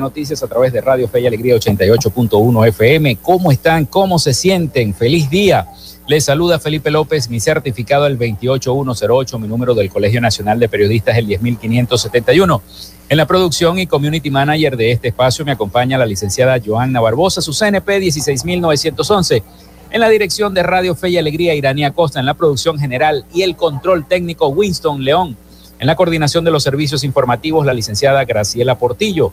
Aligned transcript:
Noticias 0.00 0.42
a 0.42 0.48
través 0.48 0.72
de 0.72 0.80
Radio 0.80 1.08
Fe 1.08 1.20
y 1.20 1.26
Alegría 1.26 1.54
88.1 1.54 2.68
FM. 2.68 3.16
¿Cómo 3.22 3.52
están? 3.52 3.86
¿Cómo 3.86 4.18
se 4.18 4.34
sienten? 4.34 4.92
Feliz 4.92 5.30
día. 5.30 5.66
Les 6.08 6.24
saluda 6.24 6.58
Felipe 6.58 6.90
López, 6.90 7.28
mi 7.28 7.38
certificado 7.38 8.06
el 8.06 8.16
28108, 8.16 9.38
mi 9.38 9.46
número 9.46 9.74
del 9.74 9.90
Colegio 9.90 10.20
Nacional 10.20 10.58
de 10.58 10.68
Periodistas 10.68 11.16
el 11.16 11.26
10571. 11.26 12.62
En 13.08 13.16
la 13.16 13.26
producción 13.26 13.78
y 13.78 13.86
community 13.86 14.30
manager 14.30 14.76
de 14.76 14.90
este 14.90 15.08
espacio 15.08 15.44
me 15.44 15.52
acompaña 15.52 15.96
la 15.98 16.06
licenciada 16.06 16.58
Joanna 16.64 17.00
Barbosa, 17.00 17.40
su 17.40 17.52
CNP 17.52 18.00
16911. 18.00 19.42
En 19.90 20.00
la 20.00 20.08
dirección 20.08 20.54
de 20.54 20.62
Radio 20.62 20.94
Fe 20.94 21.10
y 21.10 21.18
Alegría, 21.18 21.54
Iranía 21.54 21.92
Costa, 21.92 22.20
en 22.20 22.26
la 22.26 22.34
producción 22.34 22.78
general 22.78 23.24
y 23.32 23.42
el 23.42 23.54
control 23.54 24.06
técnico, 24.06 24.48
Winston 24.48 25.04
León. 25.04 25.36
En 25.78 25.86
la 25.86 25.94
coordinación 25.94 26.44
de 26.44 26.50
los 26.50 26.64
servicios 26.64 27.04
informativos, 27.04 27.64
la 27.64 27.72
licenciada 27.72 28.24
Graciela 28.24 28.78
Portillo. 28.78 29.32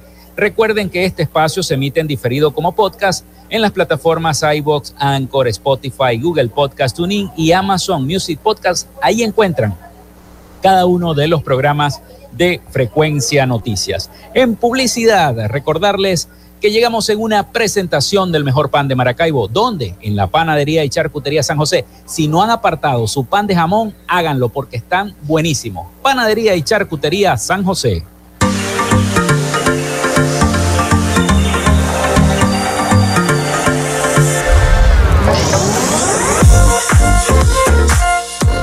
Recuerden 0.35 0.89
que 0.89 1.05
este 1.05 1.23
espacio 1.23 1.61
se 1.63 1.73
emite 1.73 1.99
en 1.99 2.07
diferido 2.07 2.53
como 2.53 2.73
podcast 2.73 3.25
en 3.49 3.61
las 3.61 3.71
plataformas 3.71 4.43
iBox, 4.43 4.95
Anchor, 4.97 5.47
Spotify, 5.49 6.17
Google 6.19 6.47
Podcast 6.47 6.95
Tuning 6.95 7.29
y 7.35 7.51
Amazon 7.51 8.05
Music 8.05 8.39
Podcast. 8.39 8.87
Ahí 9.01 9.23
encuentran 9.23 9.75
cada 10.61 10.85
uno 10.85 11.13
de 11.13 11.27
los 11.27 11.43
programas 11.43 12.01
de 12.31 12.61
Frecuencia 12.69 13.45
Noticias. 13.45 14.09
En 14.33 14.55
publicidad, 14.55 15.47
recordarles 15.47 16.29
que 16.61 16.71
llegamos 16.71 17.09
en 17.09 17.19
una 17.19 17.51
presentación 17.51 18.31
del 18.31 18.43
mejor 18.43 18.69
pan 18.69 18.87
de 18.87 18.95
Maracaibo. 18.95 19.47
¿Dónde? 19.47 19.95
En 20.01 20.15
la 20.15 20.27
panadería 20.27 20.85
y 20.85 20.89
charcutería 20.89 21.41
San 21.41 21.57
José. 21.57 21.85
Si 22.05 22.27
no 22.27 22.43
han 22.43 22.51
apartado 22.51 23.07
su 23.07 23.25
pan 23.25 23.47
de 23.47 23.55
jamón, 23.55 23.95
háganlo 24.07 24.49
porque 24.49 24.77
están 24.77 25.15
buenísimos. 25.23 25.87
Panadería 26.03 26.55
y 26.55 26.61
charcutería 26.61 27.35
San 27.35 27.63
José. 27.63 28.05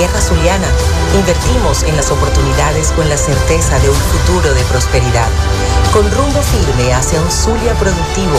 Tierra 0.00 0.20
zuliana 0.22 0.66
Invertimos 1.14 1.82
en 1.82 1.94
las 1.94 2.10
oportunidades 2.10 2.90
con 2.92 3.06
la 3.10 3.18
certeza 3.18 3.78
de 3.80 3.90
un 3.90 3.96
futuro 3.96 4.54
de 4.54 4.62
prosperidad. 4.64 5.28
Con 5.92 6.10
rumbo 6.12 6.40
firme 6.40 6.94
hacia 6.94 7.20
un 7.20 7.30
Zulia 7.30 7.74
productivo, 7.74 8.38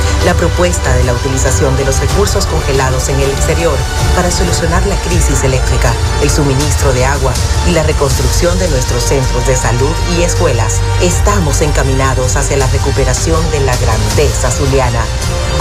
la 0.25 0.33
propuesta 0.35 0.95
de 0.95 1.03
la 1.03 1.13
utilización 1.13 1.75
de 1.77 1.85
los 1.85 1.99
recursos 1.99 2.45
congelados 2.45 3.09
en 3.09 3.19
el 3.19 3.29
exterior 3.31 3.75
para 4.15 4.29
solucionar 4.29 4.85
la 4.85 4.95
crisis 5.01 5.43
eléctrica, 5.43 5.93
el 6.21 6.29
suministro 6.29 6.93
de 6.93 7.05
agua 7.05 7.33
y 7.67 7.71
la 7.71 7.83
reconstrucción 7.83 8.57
de 8.59 8.67
nuestros 8.69 9.03
centros 9.03 9.47
de 9.47 9.55
salud 9.55 9.93
y 10.17 10.21
escuelas. 10.21 10.79
Estamos 11.01 11.61
encaminados 11.61 12.35
hacia 12.35 12.57
la 12.57 12.67
recuperación 12.67 13.39
de 13.51 13.61
la 13.61 13.75
grandeza 13.77 14.51
zuliana. 14.51 15.03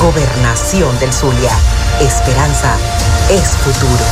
Gobernación 0.01 0.99
del 0.99 1.13
Zulia. 1.13 1.53
Esperanza 2.01 2.75
es 3.31 3.49
futuro. 3.49 4.05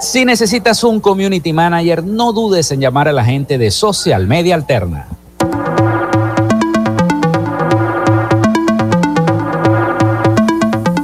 Si 0.00 0.24
necesitas 0.24 0.84
un 0.84 1.00
community 1.00 1.52
manager, 1.52 2.04
no 2.04 2.32
dudes 2.32 2.70
en 2.70 2.80
llamar 2.80 3.08
a 3.08 3.12
la 3.12 3.24
gente 3.24 3.58
de 3.58 3.70
Social 3.70 4.26
Media 4.26 4.54
Alterna. 4.54 5.06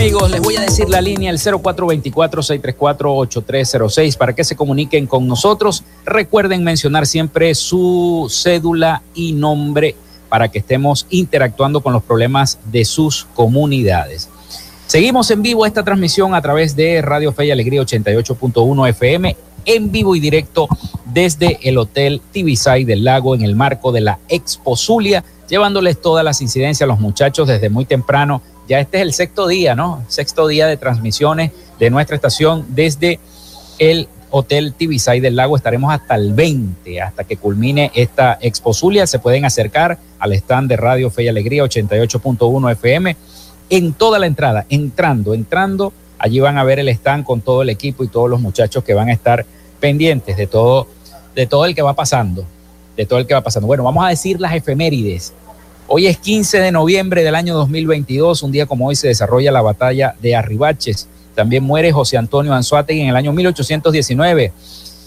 Amigos, 0.00 0.30
les 0.30 0.40
voy 0.40 0.54
a 0.54 0.60
decir 0.60 0.88
la 0.88 1.00
línea 1.00 1.28
el 1.28 1.40
0424-634-8306 1.40 4.16
para 4.16 4.32
que 4.32 4.44
se 4.44 4.54
comuniquen 4.54 5.08
con 5.08 5.26
nosotros. 5.26 5.82
Recuerden 6.04 6.62
mencionar 6.62 7.04
siempre 7.04 7.52
su 7.56 8.28
cédula 8.30 9.02
y 9.12 9.32
nombre 9.32 9.96
para 10.28 10.52
que 10.52 10.60
estemos 10.60 11.08
interactuando 11.10 11.80
con 11.80 11.92
los 11.92 12.04
problemas 12.04 12.60
de 12.66 12.84
sus 12.84 13.26
comunidades. 13.34 14.28
Seguimos 14.86 15.32
en 15.32 15.42
vivo 15.42 15.66
esta 15.66 15.82
transmisión 15.82 16.32
a 16.32 16.42
través 16.42 16.76
de 16.76 17.02
Radio 17.02 17.32
Fe 17.32 17.46
y 17.46 17.50
Alegría 17.50 17.82
88.1 17.82 18.88
FM, 18.90 19.36
en 19.64 19.90
vivo 19.90 20.14
y 20.14 20.20
directo 20.20 20.68
desde 21.06 21.58
el 21.68 21.76
Hotel 21.76 22.22
Tibisay 22.30 22.84
del 22.84 23.02
Lago 23.02 23.34
en 23.34 23.42
el 23.42 23.56
marco 23.56 23.90
de 23.90 24.02
la 24.02 24.20
Expo 24.28 24.76
Zulia, 24.76 25.24
llevándoles 25.48 26.00
todas 26.00 26.24
las 26.24 26.40
incidencias 26.40 26.86
a 26.86 26.86
los 26.86 27.00
muchachos 27.00 27.48
desde 27.48 27.68
muy 27.68 27.84
temprano 27.84 28.42
ya 28.68 28.80
este 28.80 28.98
es 28.98 29.02
el 29.02 29.12
sexto 29.14 29.48
día, 29.48 29.74
¿no? 29.74 30.04
Sexto 30.08 30.46
día 30.46 30.66
de 30.66 30.76
transmisiones 30.76 31.52
de 31.78 31.90
nuestra 31.90 32.16
estación 32.16 32.66
desde 32.68 33.18
el 33.78 34.08
Hotel 34.30 34.74
Tibisay 34.74 35.20
del 35.20 35.36
Lago. 35.36 35.56
Estaremos 35.56 35.92
hasta 35.92 36.14
el 36.14 36.34
20, 36.34 37.00
hasta 37.00 37.24
que 37.24 37.38
culmine 37.38 37.90
esta 37.94 38.38
exposulia. 38.40 39.06
Se 39.06 39.18
pueden 39.18 39.46
acercar 39.46 39.98
al 40.18 40.32
stand 40.34 40.68
de 40.68 40.76
Radio 40.76 41.10
Fe 41.10 41.24
y 41.24 41.28
Alegría 41.28 41.64
88.1 41.64 42.72
FM 42.72 43.16
en 43.70 43.92
toda 43.94 44.18
la 44.18 44.26
entrada, 44.26 44.66
entrando, 44.68 45.32
entrando. 45.32 45.92
Allí 46.18 46.40
van 46.40 46.58
a 46.58 46.64
ver 46.64 46.78
el 46.78 46.88
stand 46.88 47.24
con 47.24 47.40
todo 47.40 47.62
el 47.62 47.70
equipo 47.70 48.04
y 48.04 48.08
todos 48.08 48.28
los 48.28 48.40
muchachos 48.40 48.84
que 48.84 48.92
van 48.92 49.08
a 49.08 49.12
estar 49.12 49.46
pendientes 49.80 50.36
de 50.36 50.46
todo, 50.46 50.88
de 51.34 51.46
todo 51.46 51.64
el 51.64 51.74
que 51.74 51.82
va 51.82 51.94
pasando, 51.94 52.44
de 52.96 53.06
todo 53.06 53.18
el 53.18 53.26
que 53.26 53.32
va 53.32 53.40
pasando. 53.40 53.66
Bueno, 53.66 53.84
vamos 53.84 54.04
a 54.04 54.08
decir 54.08 54.40
las 54.40 54.52
efemérides. 54.52 55.32
Hoy 55.90 56.06
es 56.06 56.18
15 56.18 56.60
de 56.60 56.70
noviembre 56.70 57.24
del 57.24 57.34
año 57.34 57.54
2022, 57.54 58.42
un 58.42 58.52
día 58.52 58.66
como 58.66 58.88
hoy 58.88 58.94
se 58.94 59.08
desarrolla 59.08 59.50
la 59.50 59.62
batalla 59.62 60.14
de 60.20 60.36
Arribaches. 60.36 61.08
También 61.34 61.64
muere 61.64 61.92
José 61.92 62.18
Antonio 62.18 62.52
Anzuategui 62.52 63.00
en 63.00 63.08
el 63.08 63.16
año 63.16 63.32
1819. 63.32 64.52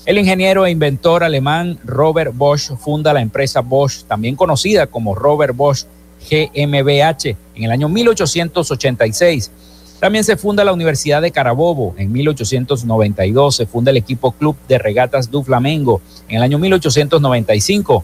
El 0.08 0.18
ingeniero 0.18 0.66
e 0.66 0.72
inventor 0.72 1.24
alemán 1.24 1.78
Robert 1.84 2.34
Bosch 2.36 2.76
funda 2.80 3.14
la 3.14 3.22
empresa 3.22 3.62
Bosch, 3.62 4.06
también 4.06 4.36
conocida 4.36 4.88
como 4.88 5.14
Robert 5.14 5.56
Bosch 5.56 5.86
GmbH, 6.28 7.38
en 7.54 7.64
el 7.64 7.72
año 7.72 7.88
1886. 7.88 9.52
También 10.00 10.24
se 10.24 10.36
funda 10.36 10.64
la 10.64 10.74
Universidad 10.74 11.22
de 11.22 11.30
Carabobo 11.30 11.94
en 12.00 12.12
1892. 12.12 13.56
Se 13.56 13.68
funda 13.68 13.92
el 13.92 13.98
equipo 13.98 14.32
Club 14.32 14.56
de 14.68 14.80
Regatas 14.80 15.30
du 15.30 15.44
Flamengo 15.44 16.02
en 16.28 16.38
el 16.38 16.42
año 16.42 16.58
1895. 16.58 18.04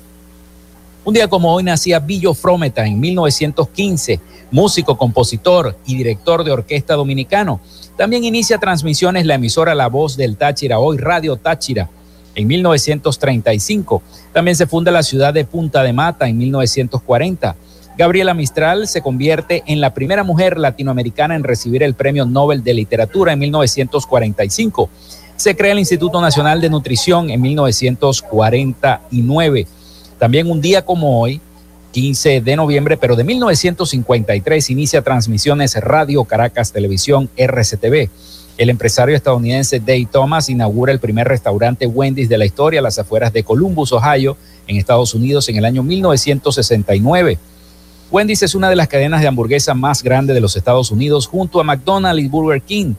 Un 1.07 1.13
día 1.13 1.29
como 1.29 1.53
hoy 1.53 1.63
nacía 1.63 1.99
Billo 1.99 2.33
Frometa 2.33 2.85
en 2.85 2.99
1915, 2.99 4.19
músico, 4.51 4.97
compositor 4.97 5.77
y 5.85 5.95
director 5.95 6.43
de 6.43 6.51
orquesta 6.51 6.95
dominicano. 6.95 7.61
También 7.95 8.25
inicia 8.25 8.57
transmisiones 8.57 9.25
la 9.25 9.35
emisora 9.35 9.73
La 9.73 9.87
Voz 9.87 10.17
del 10.17 10.35
Táchira, 10.35 10.79
hoy 10.79 10.97
Radio 10.97 11.37
Táchira, 11.37 11.89
en 12.35 12.45
1935. 12.45 14.03
También 14.33 14.57
se 14.57 14.67
funda 14.67 14.91
la 14.91 15.01
ciudad 15.01 15.33
de 15.33 15.45
Punta 15.45 15.81
de 15.81 15.93
Mata 15.93 16.27
en 16.27 16.37
1940. 16.37 17.55
Gabriela 17.97 18.33
Mistral 18.33 18.89
se 18.89 19.01
convierte 19.01 19.63
en 19.65 19.79
la 19.79 19.93
primera 19.93 20.25
mujer 20.25 20.57
latinoamericana 20.57 21.37
en 21.37 21.45
recibir 21.45 21.83
el 21.83 21.93
Premio 21.93 22.25
Nobel 22.25 22.65
de 22.65 22.73
Literatura 22.73 23.31
en 23.31 23.39
1945. 23.39 24.89
Se 25.37 25.55
crea 25.55 25.71
el 25.71 25.79
Instituto 25.79 26.19
Nacional 26.19 26.59
de 26.59 26.69
Nutrición 26.69 27.29
en 27.29 27.39
1949. 27.39 29.67
También 30.19 30.49
un 30.49 30.61
día 30.61 30.83
como 30.83 31.21
hoy, 31.21 31.41
15 31.91 32.41
de 32.41 32.55
noviembre, 32.55 32.97
pero 32.97 33.15
de 33.15 33.23
1953, 33.23 34.69
inicia 34.69 35.01
transmisiones 35.01 35.75
Radio 35.75 36.23
Caracas 36.25 36.71
Televisión 36.71 37.29
RCTV. 37.37 38.09
El 38.57 38.71
empresario 38.71 39.15
estadounidense 39.15 39.79
Dave 39.79 40.07
Thomas 40.11 40.49
inaugura 40.49 40.91
el 40.91 40.99
primer 40.99 41.27
restaurante 41.27 41.85
Wendy's 41.85 42.29
de 42.29 42.39
la 42.39 42.45
historia 42.45 42.79
a 42.79 42.83
las 42.83 42.97
afueras 42.97 43.31
de 43.31 43.43
Columbus, 43.43 43.91
Ohio, 43.91 44.35
en 44.65 44.77
Estados 44.77 45.13
Unidos, 45.13 45.47
en 45.49 45.57
el 45.57 45.65
año 45.65 45.83
1969. 45.83 47.37
Wendy's 48.09 48.41
es 48.41 48.55
una 48.55 48.69
de 48.69 48.75
las 48.75 48.87
cadenas 48.87 49.21
de 49.21 49.27
hamburguesa 49.27 49.75
más 49.75 50.01
grandes 50.01 50.33
de 50.33 50.41
los 50.41 50.55
Estados 50.55 50.89
Unidos, 50.89 51.27
junto 51.27 51.59
a 51.59 51.63
McDonald's 51.63 52.23
y 52.23 52.27
Burger 52.27 52.61
King. 52.61 52.95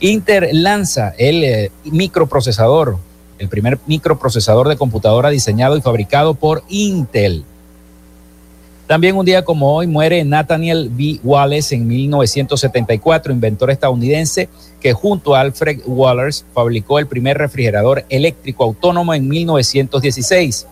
Inter 0.00 0.48
lanza 0.52 1.14
el 1.16 1.44
eh, 1.44 1.72
microprocesador 1.84 2.98
el 3.42 3.48
primer 3.48 3.78
microprocesador 3.86 4.68
de 4.68 4.76
computadora 4.76 5.30
diseñado 5.30 5.76
y 5.76 5.80
fabricado 5.82 6.34
por 6.34 6.62
Intel. 6.68 7.44
También 8.86 9.16
un 9.16 9.24
día 9.24 9.44
como 9.44 9.74
hoy 9.74 9.86
muere 9.86 10.24
Nathaniel 10.24 10.90
B. 10.92 11.18
Wallace 11.24 11.74
en 11.74 11.86
1974, 11.86 13.32
inventor 13.32 13.70
estadounidense 13.70 14.48
que 14.80 14.92
junto 14.92 15.34
a 15.34 15.40
Alfred 15.40 15.80
Wallace 15.86 16.44
fabricó 16.52 16.98
el 16.98 17.06
primer 17.06 17.38
refrigerador 17.38 18.04
eléctrico 18.08 18.64
autónomo 18.64 19.14
en 19.14 19.26
1916. 19.26 20.66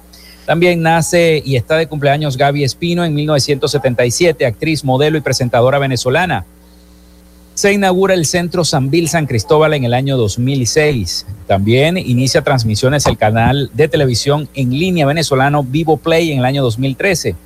También 0.47 0.83
nace 0.83 1.43
y 1.45 1.57
está 1.57 1.77
de 1.77 1.87
cumpleaños 1.87 2.37
Gaby 2.37 2.65
Espino 2.65 3.05
en 3.05 3.15
1977, 3.15 4.47
actriz, 4.47 4.85
modelo 4.85 5.17
y 5.17 5.21
presentadora 5.21 5.79
venezolana. 5.79 6.45
Se 7.61 7.75
inaugura 7.75 8.15
el 8.15 8.25
Centro 8.25 8.65
Sanvil 8.65 9.11
San 9.11 9.27
Cristóbal 9.27 9.75
en 9.75 9.85
el 9.85 9.93
año 9.93 10.17
2006. 10.17 11.27
También 11.47 11.99
inicia 11.99 12.41
transmisiones 12.41 13.05
el 13.05 13.19
canal 13.19 13.71
de 13.75 13.87
televisión 13.87 14.49
en 14.55 14.71
línea 14.71 15.05
venezolano 15.05 15.63
Vivo 15.63 15.99
Play 15.99 16.33
en 16.33 16.39
el 16.39 16.47
año 16.47 16.63
2013. 16.63 17.37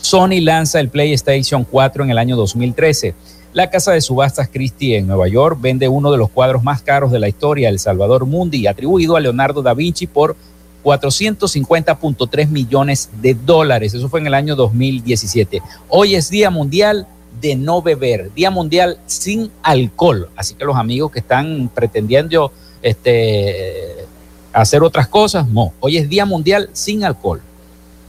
Sony 0.00 0.40
lanza 0.40 0.80
el 0.80 0.88
PlayStation 0.88 1.62
4 1.62 2.02
en 2.02 2.10
el 2.10 2.18
año 2.18 2.34
2013. 2.34 3.14
La 3.52 3.70
casa 3.70 3.92
de 3.92 4.00
subastas 4.00 4.48
Christie 4.52 4.96
en 4.96 5.06
Nueva 5.06 5.28
York 5.28 5.56
vende 5.60 5.86
uno 5.86 6.10
de 6.10 6.18
los 6.18 6.30
cuadros 6.30 6.64
más 6.64 6.82
caros 6.82 7.12
de 7.12 7.20
la 7.20 7.28
historia, 7.28 7.68
El 7.68 7.78
Salvador 7.78 8.26
Mundi, 8.26 8.66
atribuido 8.66 9.14
a 9.14 9.20
Leonardo 9.20 9.62
da 9.62 9.74
Vinci 9.74 10.08
por 10.08 10.34
450.3 10.82 12.48
millones 12.48 13.10
de 13.22 13.34
dólares. 13.34 13.94
Eso 13.94 14.08
fue 14.08 14.18
en 14.18 14.26
el 14.26 14.34
año 14.34 14.56
2017. 14.56 15.62
Hoy 15.88 16.16
es 16.16 16.30
Día 16.30 16.50
Mundial 16.50 17.06
de 17.42 17.56
no 17.56 17.82
beber, 17.82 18.32
Día 18.32 18.50
Mundial 18.50 18.98
sin 19.04 19.50
alcohol. 19.62 20.30
Así 20.36 20.54
que 20.54 20.64
los 20.64 20.76
amigos 20.76 21.10
que 21.10 21.18
están 21.18 21.70
pretendiendo 21.74 22.52
este, 22.80 24.06
hacer 24.52 24.82
otras 24.82 25.08
cosas. 25.08 25.46
Hoy 25.80 25.98
es 25.98 26.08
Día 26.08 26.24
Mundial 26.24 26.70
sin 26.72 27.04
alcohol. 27.04 27.42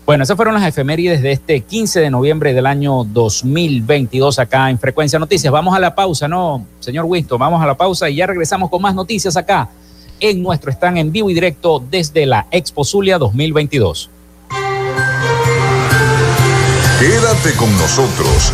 Bueno, 0.05 0.23
esas 0.23 0.35
fueron 0.35 0.53
las 0.53 0.67
efemérides 0.67 1.21
de 1.21 1.31
este 1.31 1.61
15 1.61 2.01
de 2.01 2.09
noviembre 2.09 2.53
del 2.53 2.65
año 2.65 3.05
2022 3.05 4.37
acá 4.37 4.69
en 4.69 4.77
Frecuencia 4.77 5.17
Noticias. 5.17 5.51
Vamos 5.51 5.73
a 5.73 5.79
la 5.79 5.95
pausa, 5.95 6.27
¿no, 6.27 6.65
señor 6.79 7.05
Winston? 7.05 7.39
Vamos 7.39 7.61
a 7.61 7.65
la 7.65 7.75
pausa 7.75 8.09
y 8.09 8.15
ya 8.15 8.27
regresamos 8.27 8.69
con 8.69 8.81
más 8.81 8.93
noticias 8.93 9.37
acá 9.37 9.69
en 10.19 10.43
nuestro 10.43 10.71
stand 10.71 10.97
en 10.97 11.11
vivo 11.11 11.29
y 11.29 11.33
directo 11.33 11.83
desde 11.89 12.25
la 12.25 12.47
Expo 12.51 12.83
Zulia 12.83 13.17
2022. 13.17 14.09
Quédate 16.99 17.53
con 17.57 17.71
nosotros. 17.77 18.53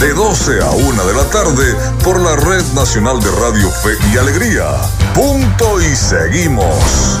De 0.00 0.12
12 0.12 0.62
a 0.62 0.70
1 0.70 1.06
de 1.06 1.14
la 1.14 1.24
tarde 1.30 1.74
por 2.02 2.20
la 2.20 2.36
Red 2.36 2.64
Nacional 2.74 3.20
de 3.20 3.30
Radio 3.30 3.70
Fe 3.70 3.96
y 4.12 4.18
Alegría. 4.18 4.66
Punto 5.14 5.80
y 5.80 5.94
seguimos. 5.94 7.20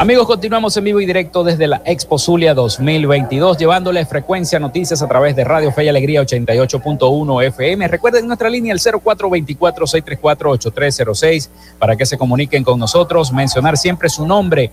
Amigos, 0.00 0.26
continuamos 0.26 0.74
en 0.78 0.84
vivo 0.84 0.98
y 1.02 1.04
directo 1.04 1.44
desde 1.44 1.66
la 1.66 1.82
Expo 1.84 2.18
Zulia 2.18 2.54
2022, 2.54 3.58
llevándole 3.58 4.06
frecuencia 4.06 4.58
noticias 4.58 5.02
a 5.02 5.08
través 5.08 5.36
de 5.36 5.44
Radio 5.44 5.70
Fe 5.72 5.84
y 5.84 5.88
Alegría 5.88 6.22
88.1 6.22 7.46
FM. 7.48 7.86
Recuerden 7.86 8.26
nuestra 8.26 8.48
línea 8.48 8.72
el 8.72 8.80
0424-634-8306 8.80 11.50
para 11.78 11.96
que 11.96 12.06
se 12.06 12.16
comuniquen 12.16 12.64
con 12.64 12.78
nosotros, 12.78 13.30
mencionar 13.30 13.76
siempre 13.76 14.08
su 14.08 14.26
nombre 14.26 14.70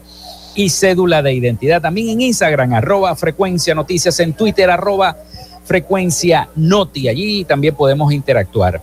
y 0.56 0.70
cédula 0.70 1.22
de 1.22 1.34
identidad. 1.34 1.82
También 1.82 2.08
en 2.08 2.22
Instagram, 2.22 2.76
arroba 2.76 3.14
frecuencia 3.18 3.76
noticias, 3.76 4.18
en 4.22 4.32
Twitter, 4.32 4.70
arroba 4.70 5.18
frecuencia 5.66 6.48
noti. 6.56 7.10
Allí 7.10 7.44
también 7.44 7.76
podemos 7.76 8.14
interactuar. 8.14 8.80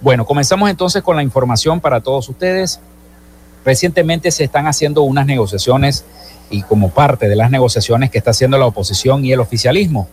Bueno, 0.00 0.24
comenzamos 0.24 0.70
entonces 0.70 1.02
con 1.02 1.16
la 1.16 1.24
información 1.24 1.80
para 1.80 2.00
todos 2.00 2.28
ustedes. 2.28 2.80
Recientemente 3.64 4.30
se 4.30 4.44
están 4.44 4.66
haciendo 4.66 5.02
unas 5.02 5.26
negociaciones 5.26 6.04
y 6.50 6.62
como 6.62 6.90
parte 6.90 7.28
de 7.28 7.36
las 7.36 7.50
negociaciones 7.50 8.10
que 8.10 8.18
está 8.18 8.30
haciendo 8.30 8.58
la 8.58 8.66
oposición 8.66 9.24
y 9.24 9.32
el 9.32 9.40
oficialismo, 9.40 10.08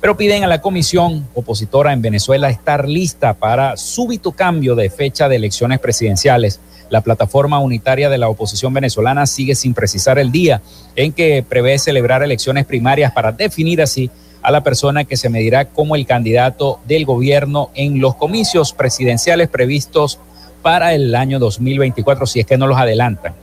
pero 0.00 0.16
piden 0.16 0.44
a 0.44 0.46
la 0.46 0.60
comisión 0.60 1.28
opositora 1.34 1.92
en 1.92 2.02
Venezuela 2.02 2.48
estar 2.50 2.88
lista 2.88 3.34
para 3.34 3.76
súbito 3.76 4.32
cambio 4.32 4.74
de 4.74 4.90
fecha 4.90 5.28
de 5.28 5.36
elecciones 5.36 5.78
presidenciales. 5.78 6.60
La 6.88 7.02
plataforma 7.02 7.60
unitaria 7.60 8.08
de 8.08 8.18
la 8.18 8.28
oposición 8.28 8.72
venezolana 8.74 9.26
sigue 9.26 9.54
sin 9.54 9.74
precisar 9.74 10.18
el 10.18 10.32
día 10.32 10.60
en 10.96 11.12
que 11.12 11.44
prevé 11.48 11.78
celebrar 11.78 12.22
elecciones 12.22 12.66
primarias 12.66 13.12
para 13.12 13.32
definir 13.32 13.82
así 13.82 14.10
a 14.42 14.50
la 14.50 14.62
persona 14.62 15.04
que 15.04 15.16
se 15.16 15.28
medirá 15.28 15.66
como 15.66 15.96
el 15.96 16.06
candidato 16.06 16.80
del 16.86 17.04
gobierno 17.04 17.70
en 17.74 18.00
los 18.00 18.16
comicios 18.16 18.72
presidenciales 18.72 19.48
previstos 19.48 20.18
para 20.62 20.94
el 20.94 21.14
año 21.14 21.38
2024, 21.38 22.26
si 22.26 22.40
es 22.40 22.46
que 22.46 22.58
no 22.58 22.66
los 22.66 22.78
adelantan. 22.78 23.34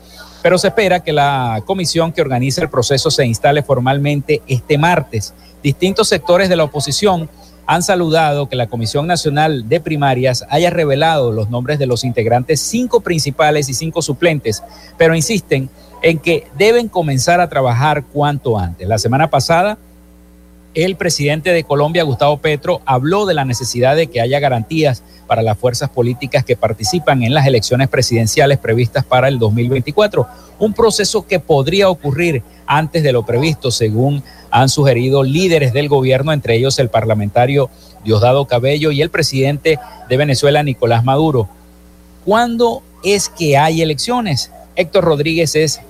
Pero 0.42 0.58
se 0.58 0.68
espera 0.68 1.02
que 1.02 1.14
la 1.14 1.64
comisión 1.66 2.12
que 2.12 2.22
organiza 2.22 2.62
el 2.62 2.70
proceso 2.70 3.12
se 3.12 3.26
instale 3.26 3.64
formalmente 3.64 4.42
este 4.48 4.78
martes. 4.78 5.34
Distintos 5.62 6.08
sectores 6.08 6.48
de 6.50 6.56
la 6.56 6.64
oposición 6.64 7.30
han 7.66 7.84
saludado 7.84 8.48
que 8.48 8.56
la 8.56 8.68
Comisión 8.68 9.08
Nacional 9.08 9.68
de 9.68 9.82
Primarias 9.82 10.46
haya 10.50 10.70
revelado 10.70 11.34
los 11.34 11.50
nombres 11.50 11.80
de 11.80 11.86
los 11.86 12.06
integrantes, 12.06 12.62
cinco 12.62 13.02
principales 13.02 13.68
y 13.68 13.74
cinco 13.74 14.02
suplentes, 14.02 14.64
pero 14.98 15.16
insisten 15.16 15.70
en 16.02 16.20
que 16.20 16.48
deben 16.58 16.88
comenzar 16.88 17.42
a 17.42 17.50
trabajar 17.50 18.06
cuanto 18.06 18.58
antes. 18.58 18.88
La 18.88 18.98
semana 18.98 19.30
pasada, 19.30 19.78
el 20.86 20.96
presidente 20.96 21.50
de 21.54 21.64
Colombia, 21.64 22.04
Gustavo 22.04 22.38
Petro, 22.38 22.82
habló 22.86 23.26
de 23.26 23.34
la 23.34 23.46
necesidad 23.46 23.96
de 23.96 24.06
que 24.06 24.22
haya 24.22 24.40
garantías 24.40 25.02
para 25.26 25.42
las 25.42 25.58
fuerzas 25.58 25.90
políticas 25.90 26.46
que 26.46 26.56
participan 26.56 27.24
en 27.24 27.34
las 27.34 27.48
elecciones 27.48 27.88
presidenciales 27.88 28.60
previstas 28.60 29.04
para 29.04 29.28
el 29.28 29.40
2024, 29.40 30.28
un 30.60 30.74
proceso 30.74 31.26
que 31.26 31.40
podría 31.40 31.90
ocurrir 31.90 32.44
antes 32.68 33.02
de 33.02 33.12
lo 33.12 33.26
previsto, 33.26 33.72
según 33.72 34.22
han 34.52 34.70
sugerido 34.70 35.24
líderes 35.24 35.74
del 35.74 35.90
gobierno, 35.90 36.32
entre 36.32 36.56
ellos 36.56 36.78
el 36.78 36.90
parlamentario 36.90 37.72
Diosdado 38.04 38.46
Cabello 38.46 38.92
y 38.92 39.02
el 39.02 39.10
presidente 39.10 39.80
de 40.08 40.18
Venezuela, 40.18 40.62
Nicolás 40.62 41.04
Maduro. 41.04 41.50
¿Cuándo 42.24 42.84
es 43.04 43.30
que 43.30 43.58
hay 43.58 43.82
elecciones? 43.82 44.52
Héctor 44.76 45.06
Rodríguez 45.06 45.56
es 45.56 45.82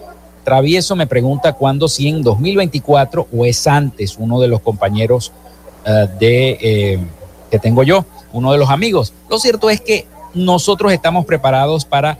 travieso, 0.47 0.95
me 0.95 1.07
pregunta 1.07 1.51
cuándo, 1.51 1.89
si 1.89 2.07
en 2.07 2.23
2024 2.23 3.27
o 3.35 3.45
es 3.45 3.67
antes, 3.67 4.15
uno 4.17 4.39
de 4.39 4.47
los 4.47 4.61
compañeros 4.61 5.33
uh, 5.85 6.07
de, 6.17 6.57
eh, 6.61 6.99
que 7.51 7.59
tengo 7.59 7.83
yo, 7.83 8.05
uno 8.31 8.53
de 8.53 8.57
los 8.57 8.69
amigos. 8.69 9.11
Lo 9.29 9.39
cierto 9.39 9.69
es 9.69 9.81
que 9.81 10.07
nosotros 10.33 10.93
estamos 10.93 11.25
preparados 11.25 11.83
para 11.83 12.17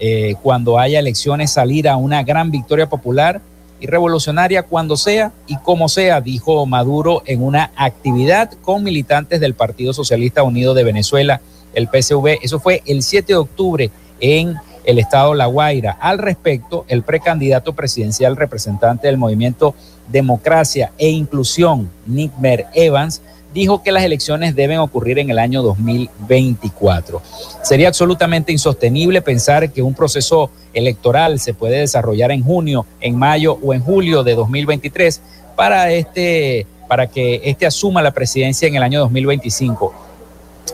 eh, 0.00 0.34
cuando 0.42 0.78
haya 0.78 0.98
elecciones 0.98 1.50
salir 1.50 1.88
a 1.88 1.96
una 1.96 2.22
gran 2.22 2.50
victoria 2.50 2.90
popular 2.90 3.40
y 3.80 3.86
revolucionaria 3.86 4.64
cuando 4.64 4.98
sea 4.98 5.32
y 5.46 5.56
como 5.56 5.88
sea, 5.88 6.20
dijo 6.20 6.66
Maduro 6.66 7.22
en 7.24 7.42
una 7.42 7.70
actividad 7.74 8.50
con 8.60 8.84
militantes 8.84 9.40
del 9.40 9.54
Partido 9.54 9.94
Socialista 9.94 10.42
Unido 10.42 10.74
de 10.74 10.84
Venezuela, 10.84 11.40
el 11.72 11.88
PSV. 11.88 12.38
Eso 12.42 12.60
fue 12.60 12.82
el 12.84 13.02
7 13.02 13.32
de 13.32 13.38
octubre 13.38 13.90
en 14.20 14.56
el 14.84 14.98
estado 14.98 15.34
La 15.34 15.46
Guaira. 15.46 15.96
Al 16.00 16.18
respecto, 16.18 16.84
el 16.88 17.02
precandidato 17.02 17.74
presidencial 17.74 18.36
representante 18.36 19.06
del 19.06 19.18
movimiento 19.18 19.74
Democracia 20.08 20.92
e 20.98 21.08
Inclusión, 21.10 21.90
Nick 22.06 22.36
Mer 22.38 22.66
Evans, 22.74 23.22
dijo 23.54 23.82
que 23.82 23.92
las 23.92 24.04
elecciones 24.04 24.54
deben 24.54 24.78
ocurrir 24.78 25.18
en 25.18 25.30
el 25.30 25.38
año 25.38 25.62
2024. 25.62 27.20
Sería 27.62 27.88
absolutamente 27.88 28.52
insostenible 28.52 29.22
pensar 29.22 29.70
que 29.70 29.82
un 29.82 29.94
proceso 29.94 30.50
electoral 30.72 31.38
se 31.38 31.54
puede 31.54 31.78
desarrollar 31.78 32.32
en 32.32 32.42
junio, 32.42 32.86
en 33.00 33.16
mayo 33.16 33.58
o 33.62 33.74
en 33.74 33.82
julio 33.82 34.22
de 34.22 34.34
2023 34.34 35.20
para 35.56 35.92
este 35.92 36.66
para 36.88 37.06
que 37.06 37.40
este 37.44 37.64
asuma 37.64 38.02
la 38.02 38.10
presidencia 38.10 38.68
en 38.68 38.74
el 38.74 38.82
año 38.82 39.00
2025. 39.00 39.94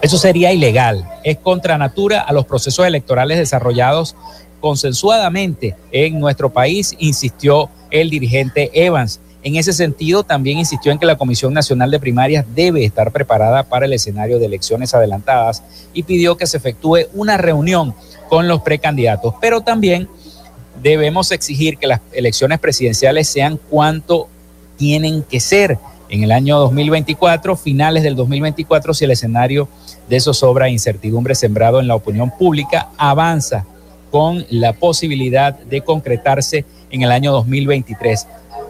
Eso 0.01 0.19
sería 0.19 0.53
ilegal, 0.53 1.09
es 1.25 1.39
contra 1.39 1.77
natura 1.77 2.21
a 2.21 2.33
los 2.33 2.47
procesos 2.47 2.87
electorales 2.87 3.39
desarrollados 3.39 4.15
consensuadamente 4.61 5.77
en 5.93 6.21
nuestro 6.21 6.51
país, 6.51 6.95
insistió 6.99 7.71
el 7.91 8.11
dirigente 8.11 8.71
Evans. 8.75 9.21
En 9.43 9.57
ese 9.57 9.73
sentido, 9.73 10.25
también 10.25 10.59
insistió 10.59 10.91
en 10.91 10.99
que 10.99 11.07
la 11.07 11.17
Comisión 11.17 11.55
Nacional 11.55 11.91
de 11.91 12.01
Primarias 12.01 12.45
debe 12.55 12.85
estar 12.85 13.13
preparada 13.13 13.63
para 13.63 13.87
el 13.87 13.93
escenario 13.93 14.39
de 14.39 14.47
elecciones 14.47 14.95
adelantadas 14.95 15.63
y 15.95 16.03
pidió 16.03 16.37
que 16.37 16.47
se 16.47 16.57
efectúe 16.57 17.07
una 17.15 17.37
reunión 17.37 17.95
con 18.29 18.49
los 18.49 18.63
precandidatos. 18.63 19.35
Pero 19.41 19.61
también 19.61 20.09
debemos 20.83 21.31
exigir 21.31 21.79
que 21.79 21.87
las 21.87 22.01
elecciones 22.13 22.59
presidenciales 22.59 23.29
sean 23.29 23.59
cuanto 23.71 24.29
tienen 24.77 25.23
que 25.23 25.41
ser 25.41 25.79
en 26.09 26.23
el 26.23 26.33
año 26.33 26.59
2024, 26.59 27.57
finales 27.57 28.03
del 28.03 28.17
2024, 28.17 28.95
si 28.95 29.05
el 29.05 29.11
escenario 29.11 29.69
de 30.09 30.21
zozobra 30.21 30.69
e 30.69 30.73
incertidumbre 30.73 31.35
sembrado 31.35 31.81
en 31.81 31.89
la 31.89 31.95
opinión 31.95 32.31
pública 32.37 32.89
avanza 32.97 33.67
con 34.11 34.45
la 34.51 34.73
posibilidad 34.73 35.59
de 35.59 35.83
concretarse 35.83 36.65
en 36.91 37.03
el 37.03 37.13
año 37.13 37.33
2023. 37.33 38.27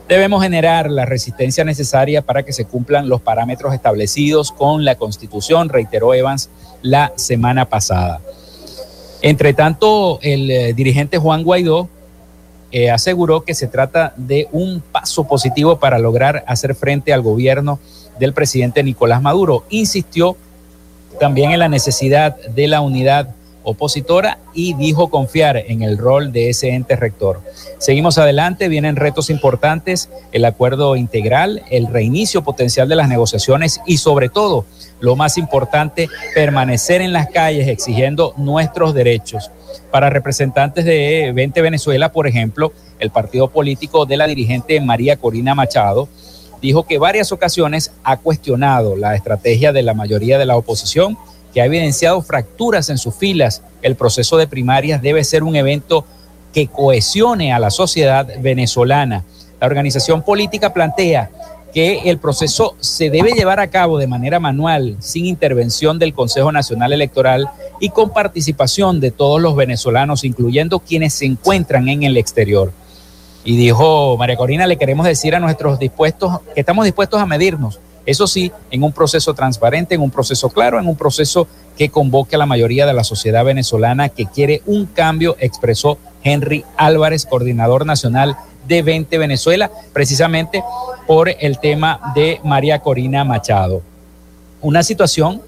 Debemos 0.08 0.42
generar 0.42 0.90
la 0.90 1.04
resistencia 1.04 1.64
necesaria 1.64 2.22
para 2.22 2.42
que 2.42 2.52
se 2.52 2.64
cumplan 2.64 3.08
los 3.08 3.20
parámetros 3.20 3.74
establecidos 3.74 4.52
con 4.52 4.84
la 4.84 4.94
Constitución, 4.94 5.68
reiteró 5.68 6.14
Evans 6.14 6.50
la 6.82 7.12
semana 7.16 7.66
pasada. 7.66 8.20
Entre 9.20 9.52
tanto, 9.52 10.18
el 10.22 10.50
eh, 10.50 10.72
dirigente 10.72 11.18
Juan 11.18 11.42
Guaidó 11.42 11.88
eh, 12.70 12.90
aseguró 12.90 13.42
que 13.42 13.54
se 13.54 13.66
trata 13.66 14.12
de 14.16 14.48
un 14.52 14.80
paso 14.80 15.24
positivo 15.24 15.78
para 15.78 15.98
lograr 15.98 16.44
hacer 16.46 16.74
frente 16.74 17.12
al 17.12 17.22
gobierno 17.22 17.78
del 18.18 18.34
presidente 18.34 18.82
Nicolás 18.82 19.22
Maduro. 19.22 19.64
Insistió 19.70 20.36
también 21.18 21.52
en 21.52 21.60
la 21.60 21.68
necesidad 21.68 22.36
de 22.36 22.68
la 22.68 22.80
unidad 22.80 23.34
opositora 23.62 24.38
y 24.54 24.74
dijo 24.74 25.08
confiar 25.08 25.58
en 25.58 25.82
el 25.82 25.98
rol 25.98 26.32
de 26.32 26.48
ese 26.48 26.70
ente 26.70 26.96
rector. 26.96 27.42
Seguimos 27.78 28.16
adelante, 28.16 28.68
vienen 28.68 28.96
retos 28.96 29.28
importantes, 29.28 30.08
el 30.32 30.44
acuerdo 30.44 30.96
integral, 30.96 31.62
el 31.70 31.86
reinicio 31.86 32.42
potencial 32.42 32.88
de 32.88 32.96
las 32.96 33.08
negociaciones 33.08 33.80
y 33.86 33.98
sobre 33.98 34.30
todo, 34.30 34.64
lo 35.00 35.16
más 35.16 35.36
importante, 35.36 36.08
permanecer 36.34 37.02
en 37.02 37.12
las 37.12 37.28
calles 37.28 37.68
exigiendo 37.68 38.32
nuestros 38.36 38.94
derechos. 38.94 39.50
Para 39.90 40.10
representantes 40.10 40.84
de 40.84 41.32
20 41.34 41.62
Venezuela, 41.62 42.12
por 42.12 42.26
ejemplo, 42.26 42.72
el 42.98 43.10
partido 43.10 43.48
político 43.48 44.06
de 44.06 44.16
la 44.16 44.26
dirigente 44.26 44.80
María 44.80 45.16
Corina 45.16 45.54
Machado, 45.54 46.08
dijo 46.60 46.86
que 46.86 46.98
varias 46.98 47.32
ocasiones 47.32 47.92
ha 48.04 48.16
cuestionado 48.16 48.96
la 48.96 49.14
estrategia 49.14 49.72
de 49.72 49.82
la 49.82 49.94
mayoría 49.94 50.38
de 50.38 50.46
la 50.46 50.56
oposición, 50.56 51.16
que 51.52 51.62
ha 51.62 51.66
evidenciado 51.66 52.20
fracturas 52.22 52.90
en 52.90 52.98
sus 52.98 53.14
filas. 53.14 53.62
El 53.80 53.96
proceso 53.96 54.36
de 54.36 54.46
primarias 54.46 55.00
debe 55.00 55.24
ser 55.24 55.42
un 55.42 55.56
evento 55.56 56.04
que 56.52 56.66
cohesione 56.66 57.52
a 57.52 57.58
la 57.58 57.70
sociedad 57.70 58.26
venezolana. 58.40 59.24
La 59.60 59.66
organización 59.66 60.22
política 60.22 60.72
plantea 60.72 61.30
que 61.72 62.10
el 62.10 62.18
proceso 62.18 62.74
se 62.80 63.10
debe 63.10 63.32
llevar 63.32 63.60
a 63.60 63.68
cabo 63.68 63.98
de 63.98 64.06
manera 64.06 64.40
manual, 64.40 64.96
sin 65.00 65.26
intervención 65.26 65.98
del 65.98 66.14
Consejo 66.14 66.50
Nacional 66.50 66.92
Electoral 66.92 67.48
y 67.80 67.90
con 67.90 68.12
participación 68.12 69.00
de 69.00 69.10
todos 69.10 69.40
los 69.40 69.54
venezolanos, 69.54 70.24
incluyendo 70.24 70.80
quienes 70.80 71.14
se 71.14 71.26
encuentran 71.26 71.88
en 71.88 72.02
el 72.02 72.16
exterior. 72.16 72.72
Y 73.44 73.56
dijo 73.56 74.16
María 74.18 74.36
Corina, 74.36 74.66
le 74.66 74.76
queremos 74.76 75.06
decir 75.06 75.34
a 75.34 75.40
nuestros 75.40 75.78
dispuestos 75.78 76.40
que 76.54 76.60
estamos 76.60 76.84
dispuestos 76.84 77.20
a 77.20 77.26
medirnos, 77.26 77.80
eso 78.08 78.26
sí, 78.26 78.50
en 78.70 78.82
un 78.84 78.92
proceso 78.92 79.34
transparente, 79.34 79.94
en 79.94 80.00
un 80.00 80.10
proceso 80.10 80.48
claro, 80.48 80.80
en 80.80 80.88
un 80.88 80.96
proceso 80.96 81.46
que 81.76 81.90
convoque 81.90 82.36
a 82.36 82.38
la 82.38 82.46
mayoría 82.46 82.86
de 82.86 82.94
la 82.94 83.04
sociedad 83.04 83.44
venezolana 83.44 84.08
que 84.08 84.24
quiere 84.24 84.62
un 84.64 84.86
cambio, 84.86 85.36
expresó 85.40 85.98
Henry 86.24 86.64
Álvarez, 86.78 87.26
coordinador 87.26 87.84
nacional 87.84 88.38
de 88.68 88.82
20 88.82 89.18
Venezuela, 89.18 89.70
precisamente 89.92 90.62
por 91.06 91.28
el 91.28 91.58
tema 91.58 92.12
de 92.14 92.40
María 92.44 92.78
Corina 92.78 93.24
Machado. 93.24 93.82
Una 94.60 94.82
situación 94.82 95.42